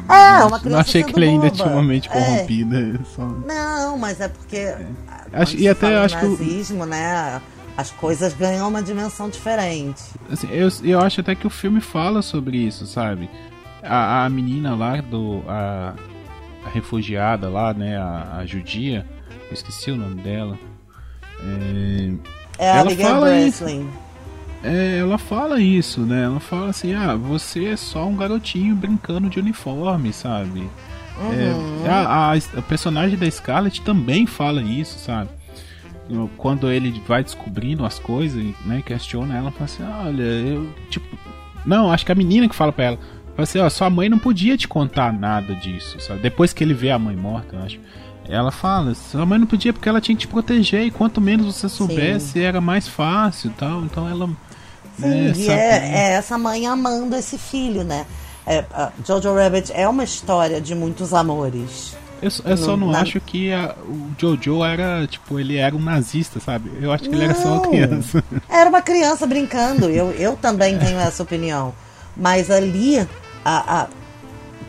[0.08, 2.12] É, uma criança Não achei que ele ainda tinha uma mente É.
[2.12, 3.00] corrompida.
[3.14, 4.74] só- Não, mas é porque.
[5.32, 7.40] Acho- quando e até acho que o- nazismo, né?
[7.76, 10.02] As coisas ganham uma dimensão diferente.
[10.30, 13.28] Assim, eu, eu acho até que o filme fala sobre isso, sabe?
[13.82, 15.94] A, a menina lá, do, a,
[16.64, 17.96] a refugiada lá, né?
[17.98, 19.06] A, a judia,
[19.48, 20.58] eu esqueci o nome dela.
[21.40, 22.12] É,
[22.58, 23.64] É ela fala isso.
[23.64, 23.88] Breslin.
[24.64, 26.24] É, ela fala isso, né?
[26.24, 30.68] Ela fala assim: ah, você é só um garotinho brincando de uniforme, sabe?
[31.18, 31.86] Uhum.
[31.86, 35.30] É, a, a- a personagem da Scarlett também fala isso, sabe?
[36.36, 38.82] Quando ele vai descobrindo as coisas, né?
[38.84, 40.68] Questiona ela, fala assim: olha, eu.
[40.90, 41.06] Tipo.
[41.64, 42.96] Não, acho que a menina que fala pra ela.
[43.34, 46.20] Fala assim: ó, sua mãe não podia te contar nada disso, sabe?
[46.20, 47.80] Depois que ele vê a mãe morta, eu acho.
[48.28, 51.54] Ela fala, sua mãe não podia porque ela tinha que te proteger e quanto menos
[51.54, 53.82] você soubesse, era mais fácil e tal.
[53.82, 54.28] Então ela.
[54.98, 58.06] Sim, né, e é, é essa mãe amando esse filho, né?
[58.46, 58.64] É,
[59.04, 61.96] Jojo Rabbit é uma história de muitos amores.
[62.22, 66.40] Eu, eu só não acho que a, o Jojo era, tipo, ele era um nazista,
[66.40, 66.70] sabe?
[66.80, 68.24] Eu acho que não, ele era só uma criança.
[68.48, 69.90] Era uma criança brincando.
[69.90, 71.74] Eu, eu também tenho essa opinião.
[72.16, 73.06] Mas ali,
[73.44, 73.86] a, a,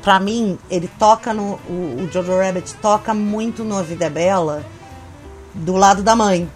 [0.07, 1.59] pra mim, ele toca no.
[1.67, 4.65] O, o Jojo Rabbit toca muito no Vida é Bela
[5.53, 6.49] do lado da mãe.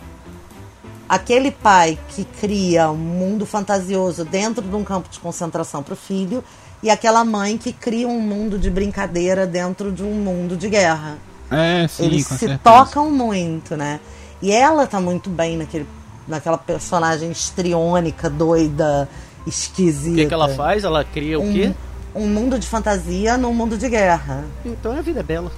[1.10, 5.98] Aquele pai que cria um mundo fantasioso dentro de um campo de concentração para o
[5.98, 6.42] filho
[6.82, 11.18] e aquela mãe que cria um mundo de brincadeira dentro de um mundo de guerra.
[11.52, 12.62] É, sim, Eles se certeza.
[12.64, 14.00] tocam muito, né?
[14.42, 15.86] E ela tá muito bem naquele,
[16.26, 19.10] naquela personagem estriônica, doida,
[19.46, 20.14] esquisita.
[20.14, 20.86] O que, que ela faz?
[20.86, 21.74] Ela cria o um, quê?
[22.14, 24.46] Um mundo de fantasia num mundo de guerra.
[24.66, 25.52] Então a vida é bela.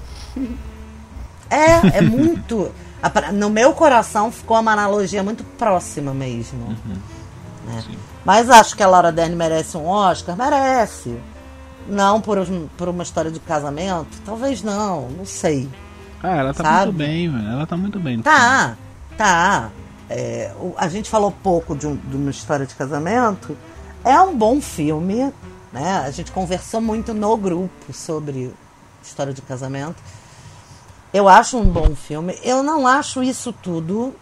[1.50, 2.72] É, é muito.
[3.34, 6.68] No meu coração ficou uma analogia muito próxima mesmo.
[6.68, 6.98] Uhum.
[7.68, 7.84] Né?
[8.26, 10.36] Mas acho que a Laura Dern merece um Oscar?
[10.38, 11.18] Merece.
[11.88, 12.38] Não por,
[12.78, 14.18] por uma história de casamento?
[14.26, 15.70] Talvez não, não sei.
[16.22, 16.86] Ah, ela tá sabe?
[16.86, 17.52] muito bem.
[17.52, 18.22] Ela tá muito bem.
[18.22, 18.78] Tá,
[19.18, 19.70] tá.
[20.10, 23.58] É, a gente falou pouco de, um, de, uma história de casamento.
[24.06, 25.34] É um bom filme,
[25.74, 26.04] né?
[26.06, 28.54] A gente conversou muito no grupo sobre
[29.02, 30.02] história de casamento.
[31.12, 32.38] Eu acho um bom filme.
[32.44, 34.16] Eu não acho isso tudo,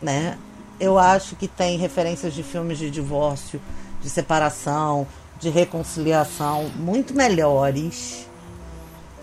[0.00, 0.38] né?
[0.78, 3.60] Eu acho que tem referências de filmes de divórcio,
[4.00, 5.06] de separação,
[5.40, 8.28] de reconciliação muito melhores.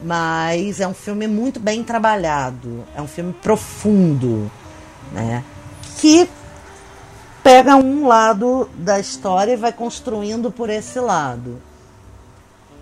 [0.02, 2.86] Mas é um filme muito bem trabalhado.
[2.96, 4.50] É um filme profundo,
[5.12, 5.44] né?
[5.98, 6.30] Que
[7.44, 11.62] pega um lado da história e vai construindo por esse lado.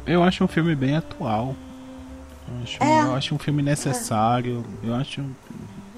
[0.05, 1.55] Eu acho um filme bem atual.
[2.47, 3.01] Eu acho, é.
[3.01, 4.63] eu acho um filme necessário.
[4.83, 4.87] É.
[4.87, 5.21] Eu acho,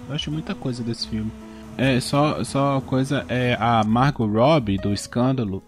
[0.08, 1.32] eu acho muita coisa desse filme.
[1.78, 5.64] É, só, só coisa, é, a Margot Robbie do Escândalo,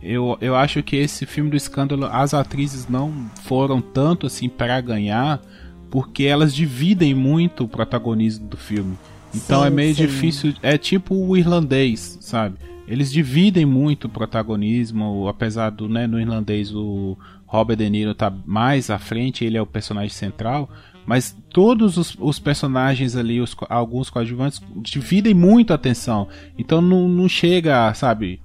[0.00, 4.80] eu, eu acho que esse filme do Escândalo, as atrizes não foram tanto assim para
[4.80, 5.40] ganhar,
[5.90, 8.96] porque elas dividem muito o protagonismo do filme.
[9.36, 10.06] Então sim, é meio sim.
[10.06, 12.56] difícil, é tipo o irlandês, sabe?
[12.88, 18.32] Eles dividem muito o protagonismo, apesar do, né, no irlandês o Robert De Niro tá
[18.44, 20.70] mais à frente, ele é o personagem central,
[21.04, 26.28] mas todos os, os personagens ali, os, alguns coadjuvantes, dividem muito a atenção.
[26.58, 28.40] Então não, não chega, sabe,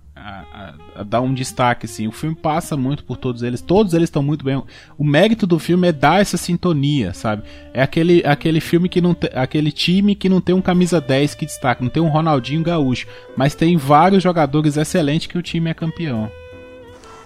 [1.04, 2.08] dar um destaque assim.
[2.08, 4.62] O filme passa muito por todos eles, todos eles estão muito bem.
[4.97, 7.43] O mérito do filme é dar essa sintonia, sabe?
[7.74, 11.36] É aquele, aquele filme que não tem, aquele time que não tem um camisa 10
[11.36, 15.70] que destaca, não tem um Ronaldinho Gaúcho, mas tem vários jogadores excelentes que o time
[15.70, 16.30] é campeão.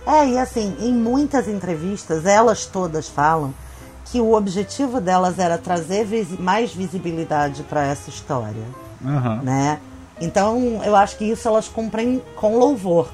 [0.05, 3.53] É, e assim, em muitas entrevistas, elas todas falam
[4.05, 8.63] que o objetivo delas era trazer vis mais visibilidade para essa história,
[9.03, 9.41] uhum.
[9.41, 9.79] né?
[10.21, 13.09] Então, eu acho que isso elas cumprem com louvor.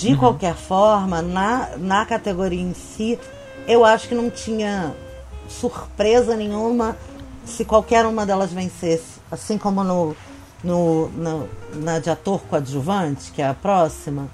[0.00, 0.16] De uhum.
[0.16, 3.18] qualquer forma, na, na categoria em si,
[3.68, 4.94] eu acho que não tinha
[5.46, 6.96] surpresa nenhuma
[7.44, 9.20] se qualquer uma delas vencesse.
[9.30, 10.16] Assim como no,
[10.64, 14.28] no, no na de ator coadjuvante, que é a próxima,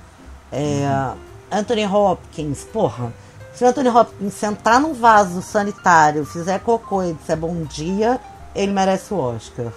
[0.53, 1.59] é, uhum.
[1.59, 3.12] Anthony Hopkins, porra.
[3.53, 8.21] Se o Anthony Hopkins sentar num vaso sanitário, fizer cocô e disser bom dia,
[8.55, 9.73] ele merece o Oscar.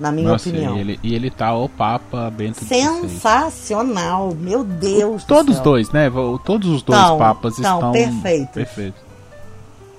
[0.00, 0.76] Na minha Nossa, opinião.
[0.76, 5.24] E ele, e ele tá o Papa Bento Sensacional, meu Deus.
[5.24, 6.10] Todos os dois, né?
[6.44, 8.54] Todos os dois tão, papas tão, estão perfeitos.
[8.54, 9.00] perfeitos.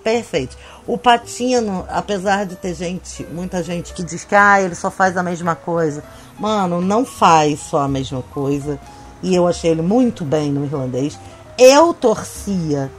[0.04, 0.58] Perfeito.
[0.86, 5.16] O Patino, apesar de ter gente, muita gente que diz que ah, ele só faz
[5.16, 6.04] a mesma coisa.
[6.38, 8.78] Mano, não faz só a mesma coisa
[9.22, 11.18] e eu achei ele muito bem no irlandês.
[11.58, 12.92] Eu torcia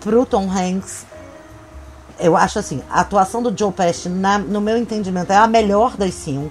[0.00, 1.06] pro Tom Hanks.
[2.18, 5.96] Eu acho assim, a atuação do Joe Pesci, na, no meu entendimento, é a melhor
[5.96, 6.50] das cinco.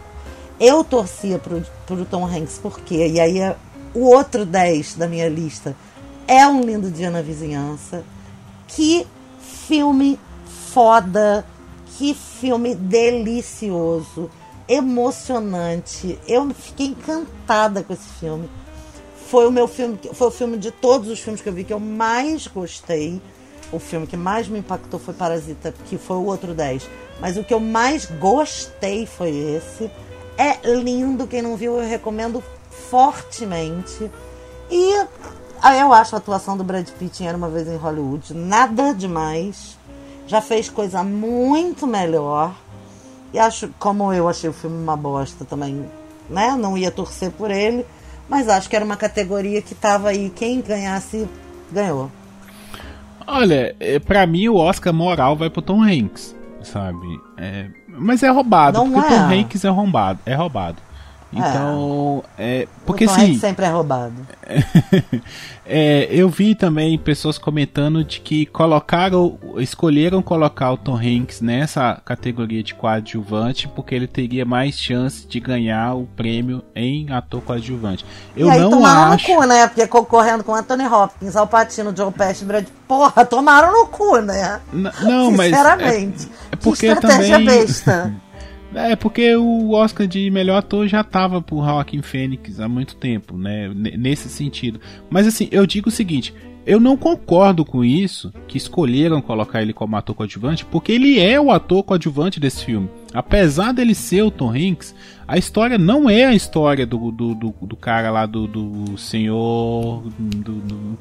[0.60, 3.56] Eu torcia pro, pro Tom Hanks, porque E aí é,
[3.94, 5.76] o outro 10 da minha lista
[6.28, 8.04] é um lindo dia na vizinhança.
[8.68, 9.06] Que
[9.40, 10.20] filme
[10.74, 11.46] foda,
[11.98, 14.30] que filme delicioso,
[14.68, 16.18] emocionante.
[16.28, 18.50] Eu fiquei encantada com esse filme
[19.28, 21.74] foi o meu filme, foi o filme de todos os filmes que eu vi que
[21.74, 23.22] eu mais gostei.
[23.72, 26.90] O filme que mais me impactou foi Parasita, que foi o outro 10.
[27.20, 29.92] Mas o que eu mais gostei foi esse.
[30.38, 32.44] É lindo, quem não viu eu recomendo
[32.90, 34.10] fortemente.
[34.70, 35.06] E
[35.80, 39.78] eu acho a atuação do Brad Pitt em Era Uma Vez em Hollywood nada demais.
[40.28, 42.54] Já fez coisa muito melhor.
[43.34, 45.90] E acho, como eu achei o filme uma bosta também,
[46.30, 46.56] né?
[46.56, 47.86] Não ia torcer por ele.
[48.30, 50.30] Mas acho que era uma categoria que tava aí.
[50.30, 51.28] Quem ganhasse,
[51.72, 52.12] ganhou.
[53.28, 57.06] Olha, é, pra mim o Oscar moral vai pro Tom Hanks, sabe?
[57.38, 59.18] É, mas é roubado, Não porque é.
[59.18, 60.20] o Tom Hanks é roubado.
[60.26, 60.78] É roubado.
[61.32, 64.14] Então, é, porque o Tom assim, sempre é roubado.
[65.66, 72.02] é, eu vi também pessoas comentando de que colocaram, escolheram colocar o Tom Hanks nessa
[72.06, 78.06] categoria de coadjuvante porque ele teria mais chance de ganhar o prêmio em ator coadjuvante.
[78.36, 79.30] Eu e aí não tomaram acho.
[79.30, 79.68] no cu, né?
[79.68, 84.62] Porque concorrendo com Anthony Hopkins, Al Pacino, Joe Pesci, Brad Porra, tomaram no cu, né?
[84.72, 86.30] N- não, mas Sinceramente.
[86.52, 88.14] é, é porque que estratégia também besta.
[88.74, 93.38] É porque o Oscar de melhor ator já tava pro Joaquin Phoenix há muito tempo,
[93.38, 93.68] né?
[93.68, 94.80] N- Nesse sentido.
[95.10, 96.34] Mas assim, eu digo o seguinte,
[96.66, 101.40] eu não concordo com isso, que escolheram colocar ele como ator coadjuvante, porque ele é
[101.40, 102.90] o ator coadjuvante desse filme.
[103.14, 104.94] Apesar dele ser o Tom Hanks,
[105.26, 110.04] a história não é a história do, do, do, do cara lá do, do senhor.
[110.20, 110.98] Do, do,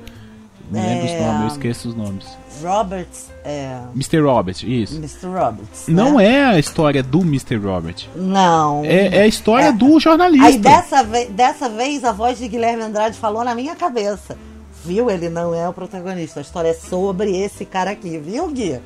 [0.70, 2.26] não lembro os É, nomes, eu esqueço os nomes.
[2.62, 3.78] Roberts, é.
[3.94, 4.20] Mr.
[4.20, 4.96] Robert, isso.
[4.96, 5.26] Mr.
[5.26, 5.84] Roberts.
[5.88, 6.26] Não né?
[6.26, 7.56] é a história do Mr.
[7.56, 8.06] Robert.
[8.16, 8.82] Não.
[8.84, 9.72] É, é a história É.
[9.72, 10.46] do jornalista.
[10.46, 14.36] Aí dessa, ve dessa vez a voz de Guilherme Andrade falou na minha cabeça.
[14.84, 15.10] Viu?
[15.10, 16.38] Ele não é o protagonista.
[16.38, 18.80] A história é sobre esse cara aqui, viu, Gui?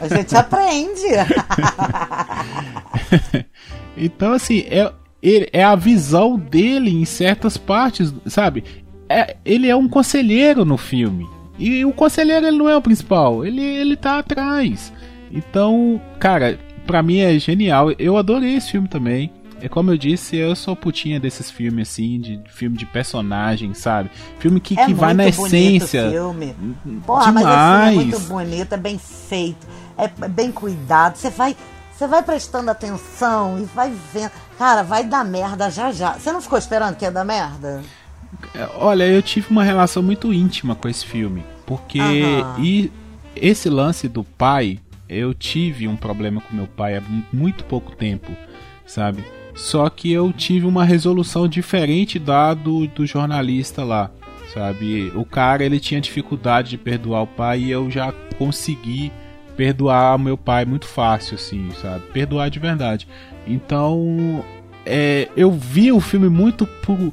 [0.00, 1.02] A gente aprende.
[3.96, 4.92] então, assim, é,
[5.52, 8.64] é a visão dele em certas partes, sabe?
[9.20, 11.28] É, ele é um conselheiro no filme.
[11.58, 14.92] E o conselheiro ele não é o principal, ele, ele tá atrás.
[15.30, 17.92] Então, cara, pra mim é genial.
[17.92, 19.30] Eu adorei esse filme também.
[19.60, 24.10] É como eu disse, eu sou putinha desses filmes assim, de filme de personagem, sabe?
[24.40, 26.10] Filme que, é que vai na essência.
[26.10, 26.56] Filme.
[27.06, 27.96] Porra, mas esse filme é demais.
[27.96, 29.64] muito bonito, é bem feito,
[29.96, 31.16] é bem cuidado.
[31.16, 31.56] Você vai,
[31.96, 34.32] você vai prestando atenção e vai vendo.
[34.58, 36.14] Cara, vai dar merda já já.
[36.14, 37.82] Você não ficou esperando que ia dar merda?
[38.54, 41.42] É, Olha, eu tive uma relação muito íntima com esse filme.
[41.66, 42.54] Porque Aham.
[42.58, 42.90] e
[43.36, 44.78] esse lance do pai,
[45.08, 48.30] eu tive um problema com meu pai há mu- muito pouco tempo,
[48.86, 49.24] sabe?
[49.54, 54.10] Só que eu tive uma resolução diferente da do, do jornalista lá,
[54.52, 55.12] sabe?
[55.14, 59.12] O cara ele tinha dificuldade de perdoar o pai e eu já consegui
[59.56, 62.04] perdoar o meu pai muito fácil, assim, sabe?
[62.12, 63.06] Perdoar de verdade.
[63.46, 64.44] Então,
[64.86, 67.12] é, eu vi o filme muito por,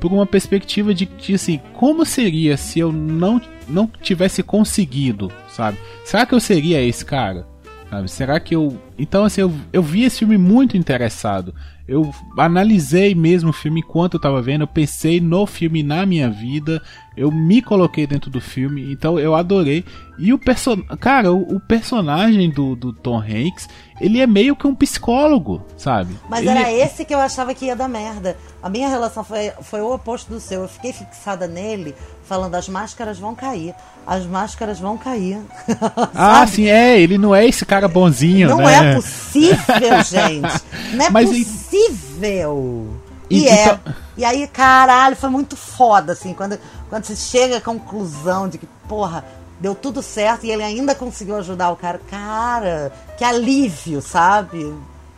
[0.00, 5.78] por uma perspectiva de, de assim, como seria se eu não, não tivesse conseguido, sabe?
[6.04, 7.46] Será que eu seria esse cara?
[7.90, 8.10] Sabe?
[8.10, 8.80] Será que eu.
[8.96, 11.54] Então, assim, eu, eu vi esse filme muito interessado.
[11.88, 16.30] Eu analisei mesmo o filme enquanto eu tava vendo, eu pensei no filme na minha
[16.30, 16.80] vida,
[17.20, 19.84] eu me coloquei dentro do filme, então eu adorei.
[20.18, 20.78] E o person...
[20.98, 23.68] cara, o, o personagem do, do Tom Hanks,
[24.00, 26.14] ele é meio que um psicólogo, sabe?
[26.28, 28.36] Mas Ele- era esse que eu achava que ia dar merda.
[28.62, 30.62] A minha relação foi, foi o oposto do seu.
[30.62, 31.94] Eu fiquei fixada nele,
[32.24, 33.74] falando: as máscaras vão cair,
[34.06, 35.38] as máscaras vão cair.
[36.14, 38.92] Ah, sim, é, ele não é esse cara bonzinho, Não né?
[38.92, 40.62] é possível, gente.
[40.94, 42.88] Não é Mas possível.
[43.30, 43.78] E- E, é.
[44.20, 46.60] E aí, caralho, foi muito foda, assim, quando,
[46.90, 49.24] quando você chega à conclusão de que, porra,
[49.58, 51.98] deu tudo certo e ele ainda conseguiu ajudar o cara.
[52.10, 54.74] Cara, que alívio, sabe?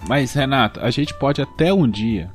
[0.07, 2.31] Mas, Renato, a gente pode até um dia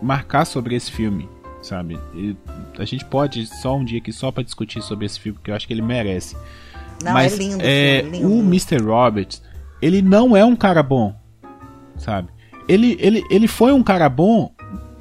[0.00, 1.28] marcar sobre esse filme,
[1.60, 2.00] sabe?
[2.14, 2.34] E
[2.78, 5.54] a gente pode só um dia aqui só pra discutir sobre esse filme, porque eu
[5.54, 6.34] acho que ele merece.
[7.04, 8.32] Não, Mas é lindo, é, filme, lindo.
[8.32, 8.78] o Mr.
[8.82, 9.42] Roberts,
[9.82, 11.14] ele não é um cara bom,
[11.98, 12.30] sabe?
[12.66, 14.54] Ele, ele, ele foi um cara bom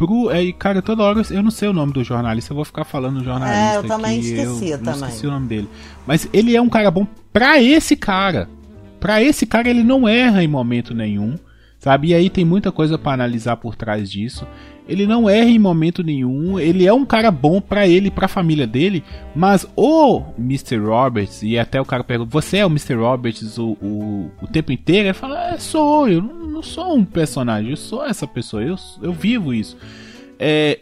[0.07, 0.31] pro.
[0.31, 2.83] É, e, cara, toda hora eu não sei o nome do jornalista, eu vou ficar
[2.83, 3.73] falando jornalista.
[3.73, 4.99] É, eu também aqui, esqueci, eu, também.
[4.99, 5.69] Não esqueci o nome dele.
[6.05, 8.49] Mas ele é um cara bom pra esse cara.
[8.99, 11.37] Pra esse cara, ele não erra em momento nenhum.
[11.79, 12.09] Sabe?
[12.09, 14.45] E aí tem muita coisa pra analisar por trás disso.
[14.87, 16.59] Ele não erra em momento nenhum.
[16.59, 19.03] Ele é um cara bom pra ele e pra família dele.
[19.35, 20.77] Mas o Mr.
[20.77, 22.93] Roberts, e até o cara pergunta: Você é o Mr.
[22.93, 25.07] Roberts o, o, o tempo inteiro?
[25.07, 26.21] Ele fala: é, Sou, eu
[26.61, 29.75] não, sou um personagem, eu sou essa pessoa, eu, eu vivo isso.
[30.39, 30.79] É,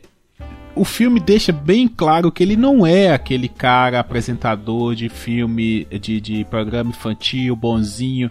[0.76, 6.20] o filme deixa bem claro que ele não é aquele cara apresentador de filme, de,
[6.20, 8.30] de programa infantil, bonzinho.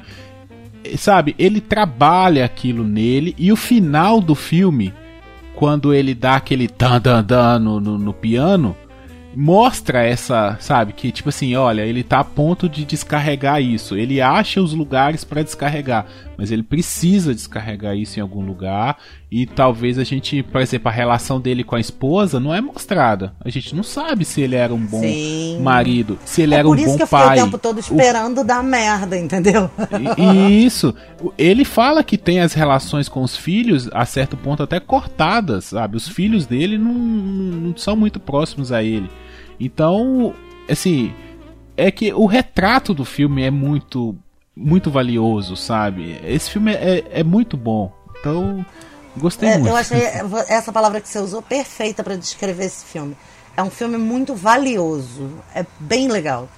[0.97, 4.93] Sabe, ele trabalha aquilo nele e o final do filme,
[5.55, 8.77] quando ele dá aquele dan dan dan no, no, no piano,
[9.35, 13.97] mostra essa, sabe, que tipo assim, olha, ele tá a ponto de descarregar isso.
[13.97, 16.07] Ele acha os lugares para descarregar,
[16.37, 18.99] mas ele precisa descarregar isso em algum lugar.
[19.31, 23.35] E talvez a gente, por exemplo, a relação dele com a esposa não é mostrada.
[23.45, 25.61] A gente não sabe se ele era um bom Sim.
[25.61, 27.39] marido, se ele é era por um isso bom que eu fiquei pai.
[27.39, 29.71] o tempo todo esperando dar merda, entendeu?
[30.17, 30.95] E- Isso.
[31.37, 35.99] Ele fala que tem as relações com os filhos, a certo ponto, até cortadas, sabe?
[35.99, 39.11] Os filhos dele não, não são muito próximos a ele.
[39.61, 40.33] Então,
[40.71, 41.13] assim,
[41.77, 44.17] é que o retrato do filme é muito,
[44.57, 46.17] muito valioso, sabe?
[46.25, 47.93] Esse filme é, é muito bom.
[48.21, 48.65] Então,
[49.17, 49.69] Gostei É, muito.
[49.69, 49.99] eu achei
[50.49, 53.17] essa palavra que você usou perfeita para descrever esse filme.
[53.57, 55.31] É um filme muito valioso.
[55.55, 56.49] É bem legal.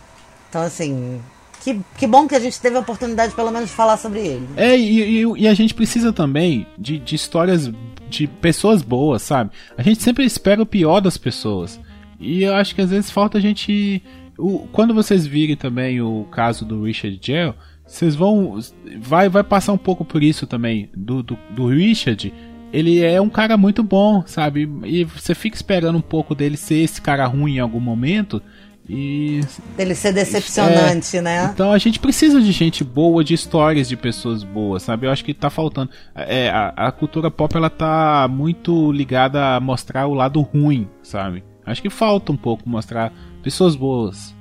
[0.49, 1.21] Então, assim,
[1.63, 4.49] que, que bom que a gente teve a oportunidade, pelo menos, de falar sobre ele.
[4.57, 7.71] É, e, e- e a gente precisa também de, de histórias
[8.09, 9.51] de pessoas boas, sabe?
[9.79, 11.81] A gente sempre espera o pior das pessoas.
[12.19, 14.03] E eu acho que às vezes falta a gente.
[14.37, 17.55] o- quando vocês virem também o caso do Richard Gere,
[17.91, 18.59] vocês vão.
[19.01, 20.89] Vai, vai passar um pouco por isso também.
[20.97, 22.33] Do, do, do Richard.
[22.73, 24.71] Ele é um cara muito bom, sabe?
[24.85, 28.41] E você fica esperando um pouco dele ser esse cara ruim em algum momento.
[28.89, 29.41] E
[29.77, 31.51] Dele ser decepcionante, é, né?
[31.53, 35.07] Então a gente precisa de gente boa, de histórias de pessoas boas, sabe?
[35.07, 35.91] Eu acho que tá faltando.
[36.15, 41.43] É, a, a cultura pop ela tá muito ligada a mostrar o lado ruim, sabe?
[41.67, 43.13] Acho que falta um pouco mostrar
[43.43, 44.33] pessoas boas.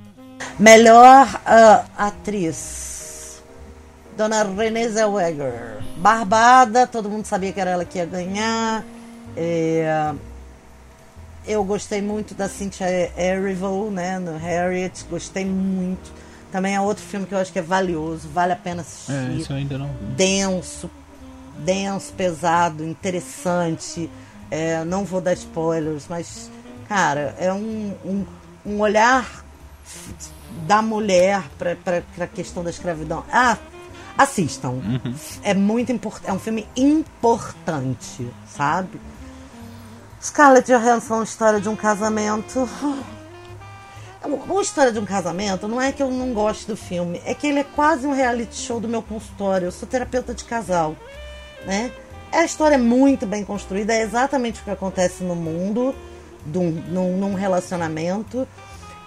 [0.58, 2.99] Melhor ah, atriz.
[4.16, 5.78] Dona Renée Zellweger.
[5.96, 8.84] Barbada, todo mundo sabia que era ela que ia ganhar.
[9.36, 10.12] É,
[11.46, 15.04] eu gostei muito da Cynthia Erivo, né, no Harriet.
[15.10, 16.12] Gostei muito.
[16.50, 19.12] Também é outro filme que eu acho que é valioso, vale a pena assistir.
[19.12, 19.90] É, isso eu ainda não.
[20.16, 20.90] denso,
[21.58, 24.10] denso, pesado, interessante.
[24.50, 26.50] É, não vou dar spoilers, mas,
[26.88, 28.26] cara, é um, um,
[28.66, 29.44] um olhar
[30.66, 33.24] da mulher para a questão da escravidão.
[33.32, 33.56] Ah,
[34.22, 34.70] assistam.
[34.70, 35.14] Uhum.
[35.42, 36.30] É muito importante.
[36.30, 39.00] É um filme importante, sabe?
[40.22, 42.68] Scarlett Johansson, história de um casamento.
[44.22, 47.46] Uma história de um casamento não é que eu não gosto do filme, é que
[47.46, 49.66] ele é quase um reality show do meu consultório.
[49.68, 50.94] Eu sou terapeuta de casal,
[51.64, 51.90] né?
[52.30, 55.94] A história é muito bem construída, é exatamente o que acontece no mundo,
[56.54, 58.46] um- num, num relacionamento.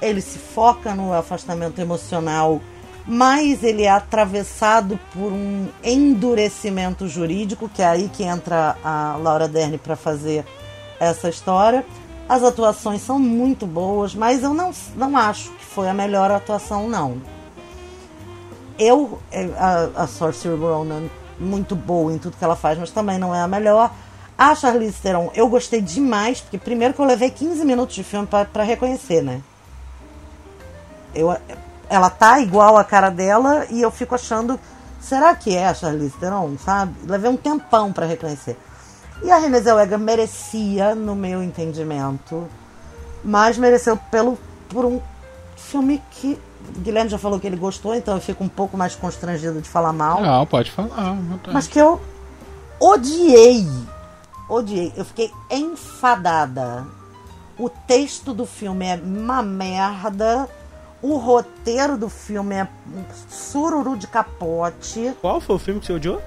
[0.01, 2.59] Ele se foca no afastamento emocional,
[3.05, 9.47] mas ele é atravessado por um endurecimento jurídico, que é aí que entra a Laura
[9.47, 10.45] Dern para fazer
[10.99, 11.85] essa história.
[12.27, 16.87] As atuações são muito boas, mas eu não, não acho que foi a melhor atuação,
[16.87, 17.21] não.
[18.79, 21.09] Eu, é, a, a Saoirse Ronan,
[21.39, 23.91] muito boa em tudo que ela faz, mas também não é a melhor.
[24.37, 28.27] A Charlize Theron, eu gostei demais, porque primeiro que eu levei 15 minutos de filme
[28.27, 29.41] para reconhecer, né?
[31.13, 31.35] Eu,
[31.93, 34.59] ela tá igual a cara dela e eu fico achando,
[34.99, 36.95] será que é a Charlize Theron, sabe?
[37.05, 38.57] Levei um tempão para reconhecer.
[39.21, 42.47] E a Renée Zellweger merecia, no meu entendimento,
[43.23, 44.39] mas mereceu pelo,
[44.69, 44.99] por um
[45.55, 46.39] filme que
[46.75, 49.69] o Guilherme já falou que ele gostou, então eu fico um pouco mais constrangido de
[49.69, 50.19] falar mal.
[50.19, 51.15] Não, pode falar.
[51.51, 52.01] Mas que eu
[52.79, 53.67] odiei.
[54.49, 54.91] Odiei.
[54.97, 56.87] Eu fiquei enfadada.
[57.57, 60.49] O texto do filme é uma merda.
[61.03, 65.13] O roteiro do filme é um sururu de capote.
[65.19, 66.21] Qual foi o filme que você odiou?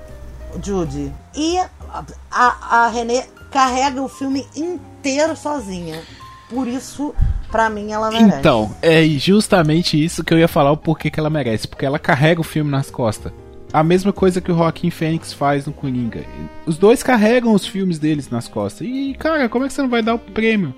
[0.63, 1.11] Judy.
[1.35, 1.59] E
[1.91, 6.03] a, a, Renée carrega o filme inteiro sozinha.
[6.51, 7.15] Por isso,
[7.51, 8.39] pra mim, ela merece.
[8.39, 11.67] Então, é justamente isso que eu ia falar o porquê que ela merece.
[11.67, 13.33] Porque ela carrega o filme nas costas.
[13.73, 16.23] A mesma coisa que o Joaquim Fênix faz no Coringa.
[16.67, 18.87] Os dois carregam os filmes deles nas costas.
[18.87, 20.75] E, cara, como é que você não vai dar o prêmio?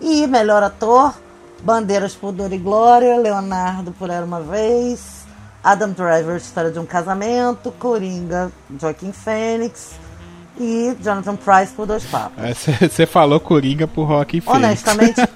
[0.00, 1.14] E melhor ator,
[1.62, 5.26] Bandeiras por Dor e Glória, Leonardo por Era Uma Vez,
[5.62, 9.92] Adam Driver, História de um Casamento, Coringa, Joaquim Fênix
[10.58, 12.66] e Jonathan Price por Dois Papas.
[12.80, 14.56] Você falou Coringa pro Joaquim Fênix.
[14.56, 15.20] Honestamente.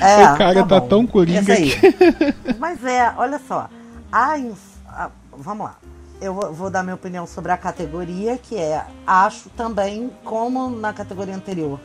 [0.00, 0.88] é, o cara tá, bom.
[0.88, 1.74] tão Coringa que...
[2.58, 3.68] Mas é, olha só.
[4.10, 5.76] A, inf- a- vamos lá.
[6.20, 11.34] Eu vou dar minha opinião sobre a categoria, que é, acho também, como na categoria
[11.34, 11.78] anterior,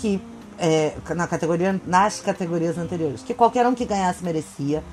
[0.00, 0.18] que
[0.62, 4.84] é, na categoria, nas categorias anteriores, que qualquer um que ganhasse merecia.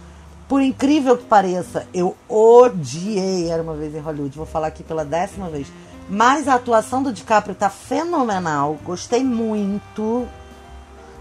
[0.47, 4.35] Por incrível que pareça, eu odiei Era uma vez em Hollywood.
[4.35, 5.71] Vou falar aqui pela décima vez.
[6.09, 8.79] Mas a atuação do DiCaprio tá fenomenal.
[8.83, 10.27] Gostei muito.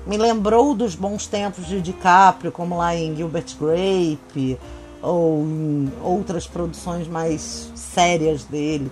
[0.07, 4.59] Me lembrou dos bons tempos de DiCaprio, como lá em Gilbert Grape,
[5.03, 8.91] ou em outras produções mais sérias dele.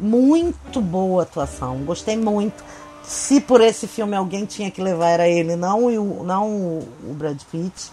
[0.00, 2.64] Muito boa atuação, gostei muito.
[3.06, 7.40] Se por esse filme alguém tinha que levar era ele, não, o, não o Brad
[7.50, 7.92] Pitt.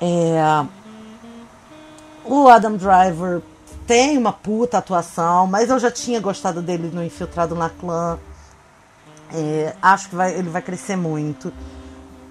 [0.00, 0.40] É,
[2.24, 3.42] o Adam Driver
[3.86, 8.18] tem uma puta atuação, mas eu já tinha gostado dele no Infiltrado na Clã.
[9.34, 11.52] É, acho que vai- ele vai crescer muito.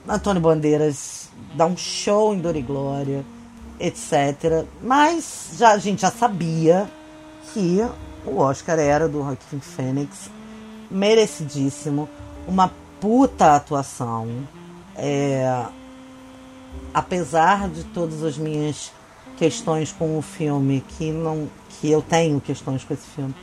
[0.08, 3.26] Antônio Bandeiras dá um show em Dor e Glória,
[3.78, 4.66] etc.
[4.82, 6.90] Mas já, a gente já sabia
[7.52, 7.86] que
[8.26, 10.30] o Oscar era do Joaquin Phoenix.
[10.90, 12.10] Merecidíssimo.
[12.48, 14.28] Uma puta atuação.
[14.96, 15.66] É,
[16.94, 18.92] apesar de todas as minhas
[19.38, 21.48] questões com o filme, que não
[21.80, 23.36] que eu tenho questões com esse filme,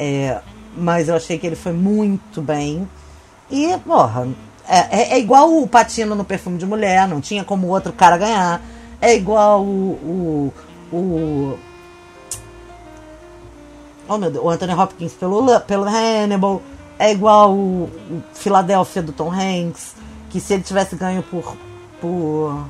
[0.00, 0.40] É,
[0.76, 2.88] mas eu achei que ele foi muito bem.
[3.50, 4.28] E, porra,
[4.68, 8.16] é, é, é igual o Patino no Perfume de Mulher, não tinha como outro cara
[8.16, 8.60] ganhar.
[9.00, 10.52] É igual o.
[10.92, 11.58] o, o
[14.08, 16.62] oh meu Deus, o Anthony Hopkins pelo, pelo Hannibal.
[16.98, 17.90] É igual o,
[18.34, 19.94] Philadelphia do Tom Hanks.
[20.30, 21.56] Que se ele tivesse ganho por.
[22.00, 22.66] por.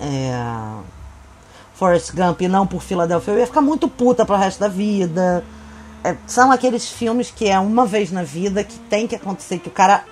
[0.00, 0.32] É,
[1.74, 5.42] Forrest Gump e não por Philadelphia, eu ia ficar muito puta pro resto da vida.
[6.04, 9.68] É, são aqueles filmes que é uma vez na vida que tem que acontecer, que
[9.68, 10.04] o cara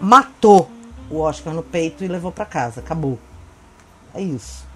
[0.00, 0.70] matou
[1.10, 2.80] o Oscar no peito e levou para casa.
[2.80, 3.18] Acabou.
[4.14, 4.66] É isso.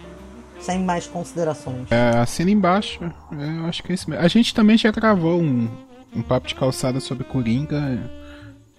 [0.61, 1.91] Sem mais considerações.
[1.91, 3.03] É, assina embaixo.
[3.33, 4.23] É, eu acho que é isso mesmo.
[4.23, 5.69] A gente também já gravou um,
[6.15, 8.11] um papo de calçada sobre Coringa.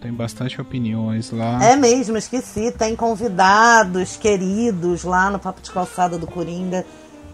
[0.02, 1.64] Tem bastante opiniões lá.
[1.64, 2.72] É mesmo, esqueci.
[2.72, 6.86] Tem convidados queridos lá no Papo de Calçada do Coringa.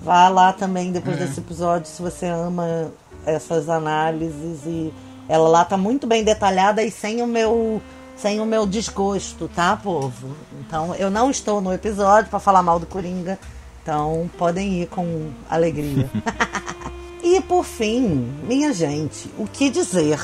[0.01, 1.25] Vá lá também depois é.
[1.25, 2.91] desse episódio se você ama
[3.25, 4.93] essas análises e
[5.27, 7.81] ela lá tá muito bem detalhada e sem o meu
[8.15, 10.35] sem o meu desgosto, tá, povo?
[10.61, 13.37] Então, eu não estou no episódio para falar mal do Coringa,
[13.83, 16.09] então podem ir com alegria.
[17.25, 20.19] e por fim, minha gente, o que dizer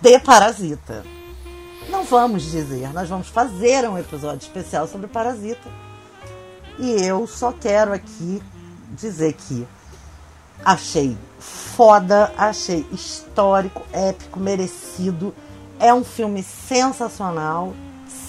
[0.00, 1.04] de Parasita?
[1.88, 5.70] Não vamos dizer, nós vamos fazer um episódio especial sobre Parasita.
[6.80, 8.42] E eu só quero aqui
[8.90, 9.64] dizer que
[10.64, 15.32] achei foda, achei histórico, épico, merecido.
[15.78, 17.72] É um filme sensacional,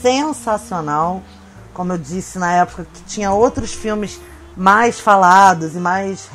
[0.04, 1.24] sensacional.
[1.74, 4.22] Como eu disse na época que tinha outros filmes
[4.56, 6.30] mais falados e mais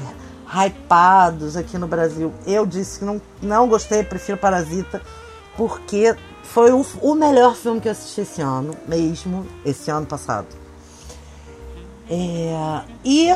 [0.55, 2.33] hypados aqui no Brasil.
[2.47, 5.03] Eu disse que não, não gostei, prefiro Parasita,
[5.57, 10.47] porque foi o, o melhor filme que eu assisti esse ano, mesmo, esse ano passado.
[12.09, 13.35] É, e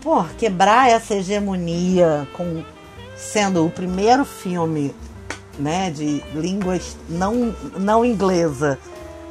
[0.00, 2.62] pô, quebrar essa hegemonia com
[3.16, 4.94] sendo o primeiro filme
[5.58, 8.78] né, de línguas não, não inglesa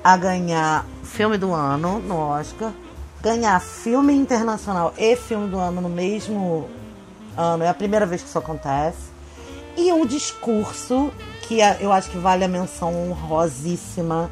[0.03, 2.73] a ganhar filme do ano no Oscar,
[3.21, 6.69] ganhar filme internacional e filme do ano no mesmo
[7.37, 9.15] ano, é a primeira vez que isso acontece.
[9.75, 11.11] E um discurso
[11.43, 14.29] que eu acho que vale a menção honrosíssima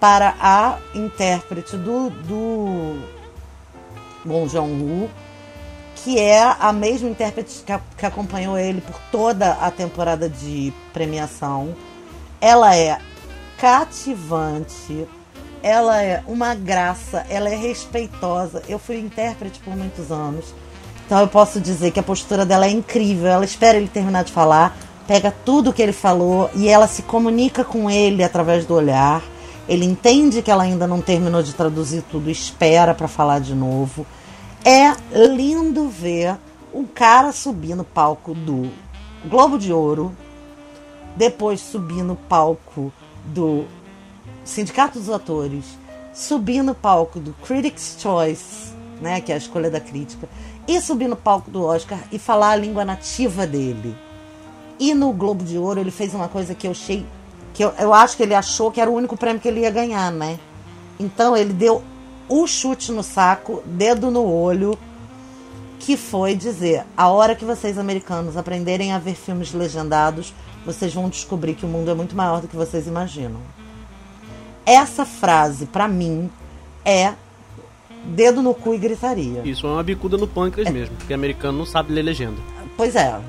[0.00, 2.98] para a intérprete do, do
[4.24, 5.08] Bong Joon-ho,
[5.96, 11.74] que é a mesma intérprete que, que acompanhou ele por toda a temporada de premiação.
[12.40, 12.98] Ela é
[13.58, 15.06] cativante,
[15.62, 18.62] ela é uma graça, ela é respeitosa.
[18.66, 20.54] Eu fui intérprete por muitos anos,
[21.10, 23.26] então eu posso dizer que a postura dela é incrível.
[23.26, 24.78] Ela espera ele terminar de falar,
[25.08, 29.20] pega tudo que ele falou e ela se comunica com ele através do olhar.
[29.68, 34.06] Ele entende que ela ainda não terminou de traduzir tudo, espera para falar de novo.
[34.64, 36.36] É lindo ver
[36.72, 38.70] um cara subir no palco do
[39.24, 40.14] Globo de Ouro,
[41.16, 42.92] depois subir no palco
[43.24, 43.64] do
[44.44, 45.64] Sindicato dos Atores,
[46.14, 48.70] subir no palco do Critics' Choice,
[49.00, 50.28] né, que é a escolha da crítica,
[50.66, 53.96] e subir no palco do Oscar e falar a língua nativa dele.
[54.78, 57.06] E no Globo de Ouro ele fez uma coisa que eu achei.
[57.52, 59.70] que eu, eu acho que ele achou que era o único prêmio que ele ia
[59.70, 60.38] ganhar, né?
[60.98, 61.82] Então ele deu
[62.28, 64.78] o chute no saco, dedo no olho,
[65.80, 70.32] que foi dizer: a hora que vocês americanos aprenderem a ver filmes legendados,
[70.64, 73.40] vocês vão descobrir que o mundo é muito maior do que vocês imaginam.
[74.64, 76.30] Essa frase, para mim,
[76.84, 77.14] é
[78.04, 79.42] dedo no cu e gritaria.
[79.44, 80.70] Isso é uma bicuda no pâncreas é.
[80.70, 82.36] mesmo, porque americano não sabe ler legenda.
[82.76, 83.20] Pois é.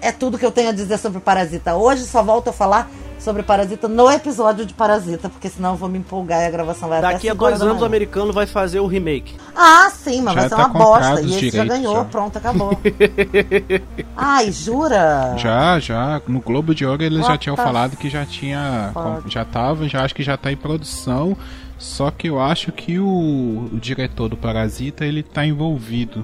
[0.00, 1.74] É tudo que eu tenho a dizer sobre Parasita.
[1.74, 5.88] Hoje só volto a falar sobre Parasita no episódio de Parasita, porque senão eu vou
[5.88, 8.80] me empolgar e a gravação vai Daqui até a dois anos o americano vai fazer
[8.80, 9.36] o remake.
[9.54, 11.20] Ah, sim, mas já vai ser tá uma bosta.
[11.20, 12.04] E esse já ganhou, já.
[12.06, 12.78] pronto, acabou.
[14.16, 15.34] Ai, jura?
[15.36, 16.20] Já, já.
[16.26, 18.92] No Globo de Ouro eles What já tinham falado que já tinha.
[19.26, 21.36] Já tava, já acho que já tá em produção.
[21.80, 26.22] Só que eu acho que o, o diretor do Parasita ele tá envolvido.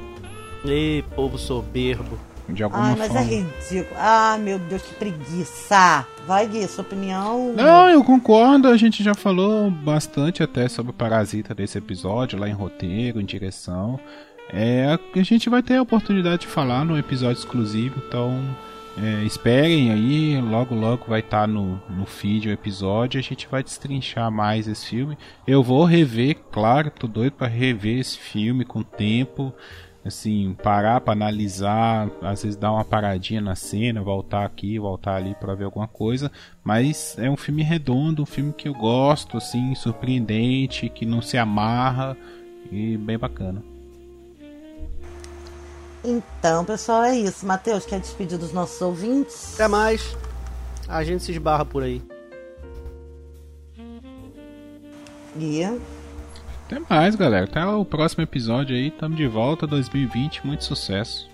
[0.62, 3.30] Ei, povo soberbo de alguma Ai, mas é forma.
[3.30, 3.96] é ridículo.
[3.98, 6.06] Ah, meu Deus, que preguiça.
[6.26, 7.54] Vai, Gui, sua opinião?
[7.54, 8.68] Não, eu concordo.
[8.68, 13.24] A gente já falou bastante até sobre o Parasita desse episódio, lá em roteiro, em
[13.24, 13.98] direção.
[14.52, 18.40] É, a gente vai ter a oportunidade de falar no episódio exclusivo, então
[18.96, 23.46] é, esperem aí, logo logo vai estar tá no, no feed o episódio, a gente
[23.46, 25.18] vai destrinchar mais esse filme.
[25.46, 29.52] Eu vou rever, claro, tô doido para rever esse filme com tempo
[30.06, 35.34] assim, parar para analisar, às vezes dar uma paradinha na cena, voltar aqui, voltar ali
[35.34, 36.30] para ver alguma coisa,
[36.62, 41.36] mas é um filme redondo, um filme que eu gosto, assim, surpreendente, que não se
[41.36, 42.16] amarra
[42.70, 43.75] e bem bacana.
[46.06, 47.44] Então, pessoal, é isso.
[47.44, 49.54] Matheus, quer despedir dos nossos ouvintes?
[49.54, 50.16] Até mais.
[50.86, 52.00] A gente se esbarra por aí.
[55.36, 55.64] E
[56.64, 57.44] Até mais, galera.
[57.44, 58.92] Até o próximo episódio aí.
[58.92, 60.46] Tamo de volta 2020.
[60.46, 61.28] Muito sucesso.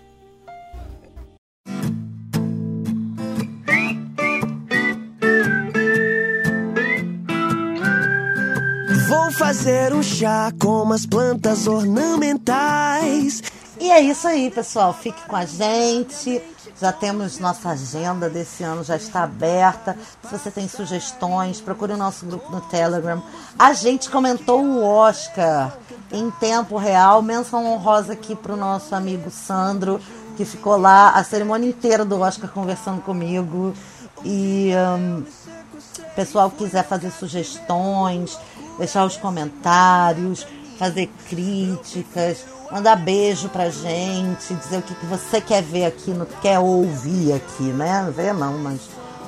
[9.07, 13.43] Vou fazer um chá com umas plantas ornamentais.
[13.83, 14.95] E é isso aí, pessoal.
[14.95, 16.41] Fique com a gente.
[16.81, 19.99] Já temos nossa agenda desse ano, já está aberta.
[20.23, 23.21] Se você tem sugestões, procure o nosso grupo no Telegram.
[23.59, 25.77] A gente comentou o Oscar
[26.13, 27.23] em tempo real.
[27.23, 30.01] Menção honrosa aqui para o nosso amigo Sandro,
[30.37, 33.75] que ficou lá a cerimônia inteira do Oscar conversando comigo.
[34.25, 35.25] E um,
[36.15, 38.39] pessoal quiser fazer sugestões,
[38.79, 40.47] deixar os comentários,
[40.79, 46.25] fazer críticas, mandar beijo pra gente, dizer o que, que você quer ver aqui, no,
[46.25, 48.11] quer ouvir aqui, né?
[48.17, 48.81] Ver não, mas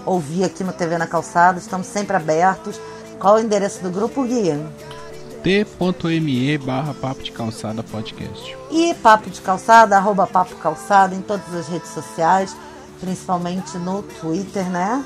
[0.06, 1.58] ouvir aqui no TV na Calçada.
[1.58, 2.80] Estamos sempre abertos.
[3.18, 4.58] Qual o endereço do grupo, Guia?
[5.42, 8.56] t.me barra Papo de Calçada Podcast.
[8.70, 12.56] E Papo de Calçada, arroba Papo Calçada em todas as redes sociais,
[12.98, 15.04] principalmente no Twitter, né?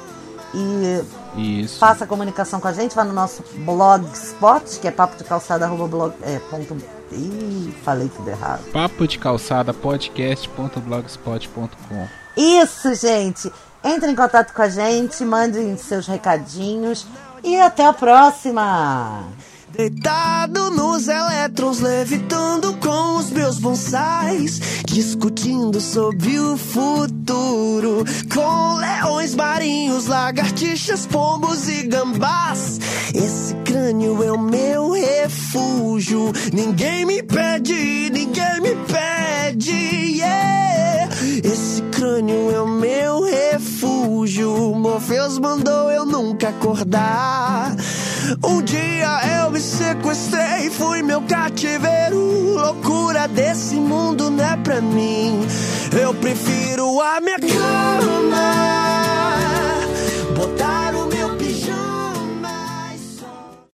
[0.55, 1.79] E Isso.
[1.79, 5.87] faça comunicação com a gente, vá no nosso blogspot, que é papo de calçada, arroba
[5.87, 6.75] blog, é, ponto,
[7.15, 8.65] ih, falei tudo errado.
[8.73, 12.09] Papo de Calçada Podcast.blogspot.com.
[12.37, 13.53] Isso, gente!
[13.83, 17.07] Entre em contato com a gente, mandem seus recadinhos
[17.43, 19.25] e até a próxima!
[19.79, 30.09] Deitado nos elétrons, levitando com os meus bonsais, discutindo sobre o futuro, com leões marinhos,
[30.09, 32.81] lagartixas, pombos e gambás.
[33.15, 40.98] Esse crânio é o meu refúgio, ninguém me pede, ninguém me pede, yeah.
[41.45, 44.75] Esse crânio é o meu refúgio.
[44.75, 47.77] Morfeus mandou eu nunca acordar.
[48.45, 52.55] Um dia eu me sequestrei, fui meu cativeiro.
[52.55, 55.47] Loucura desse mundo não é pra mim.
[56.01, 58.55] Eu prefiro a minha cama.
[60.37, 60.88] Botar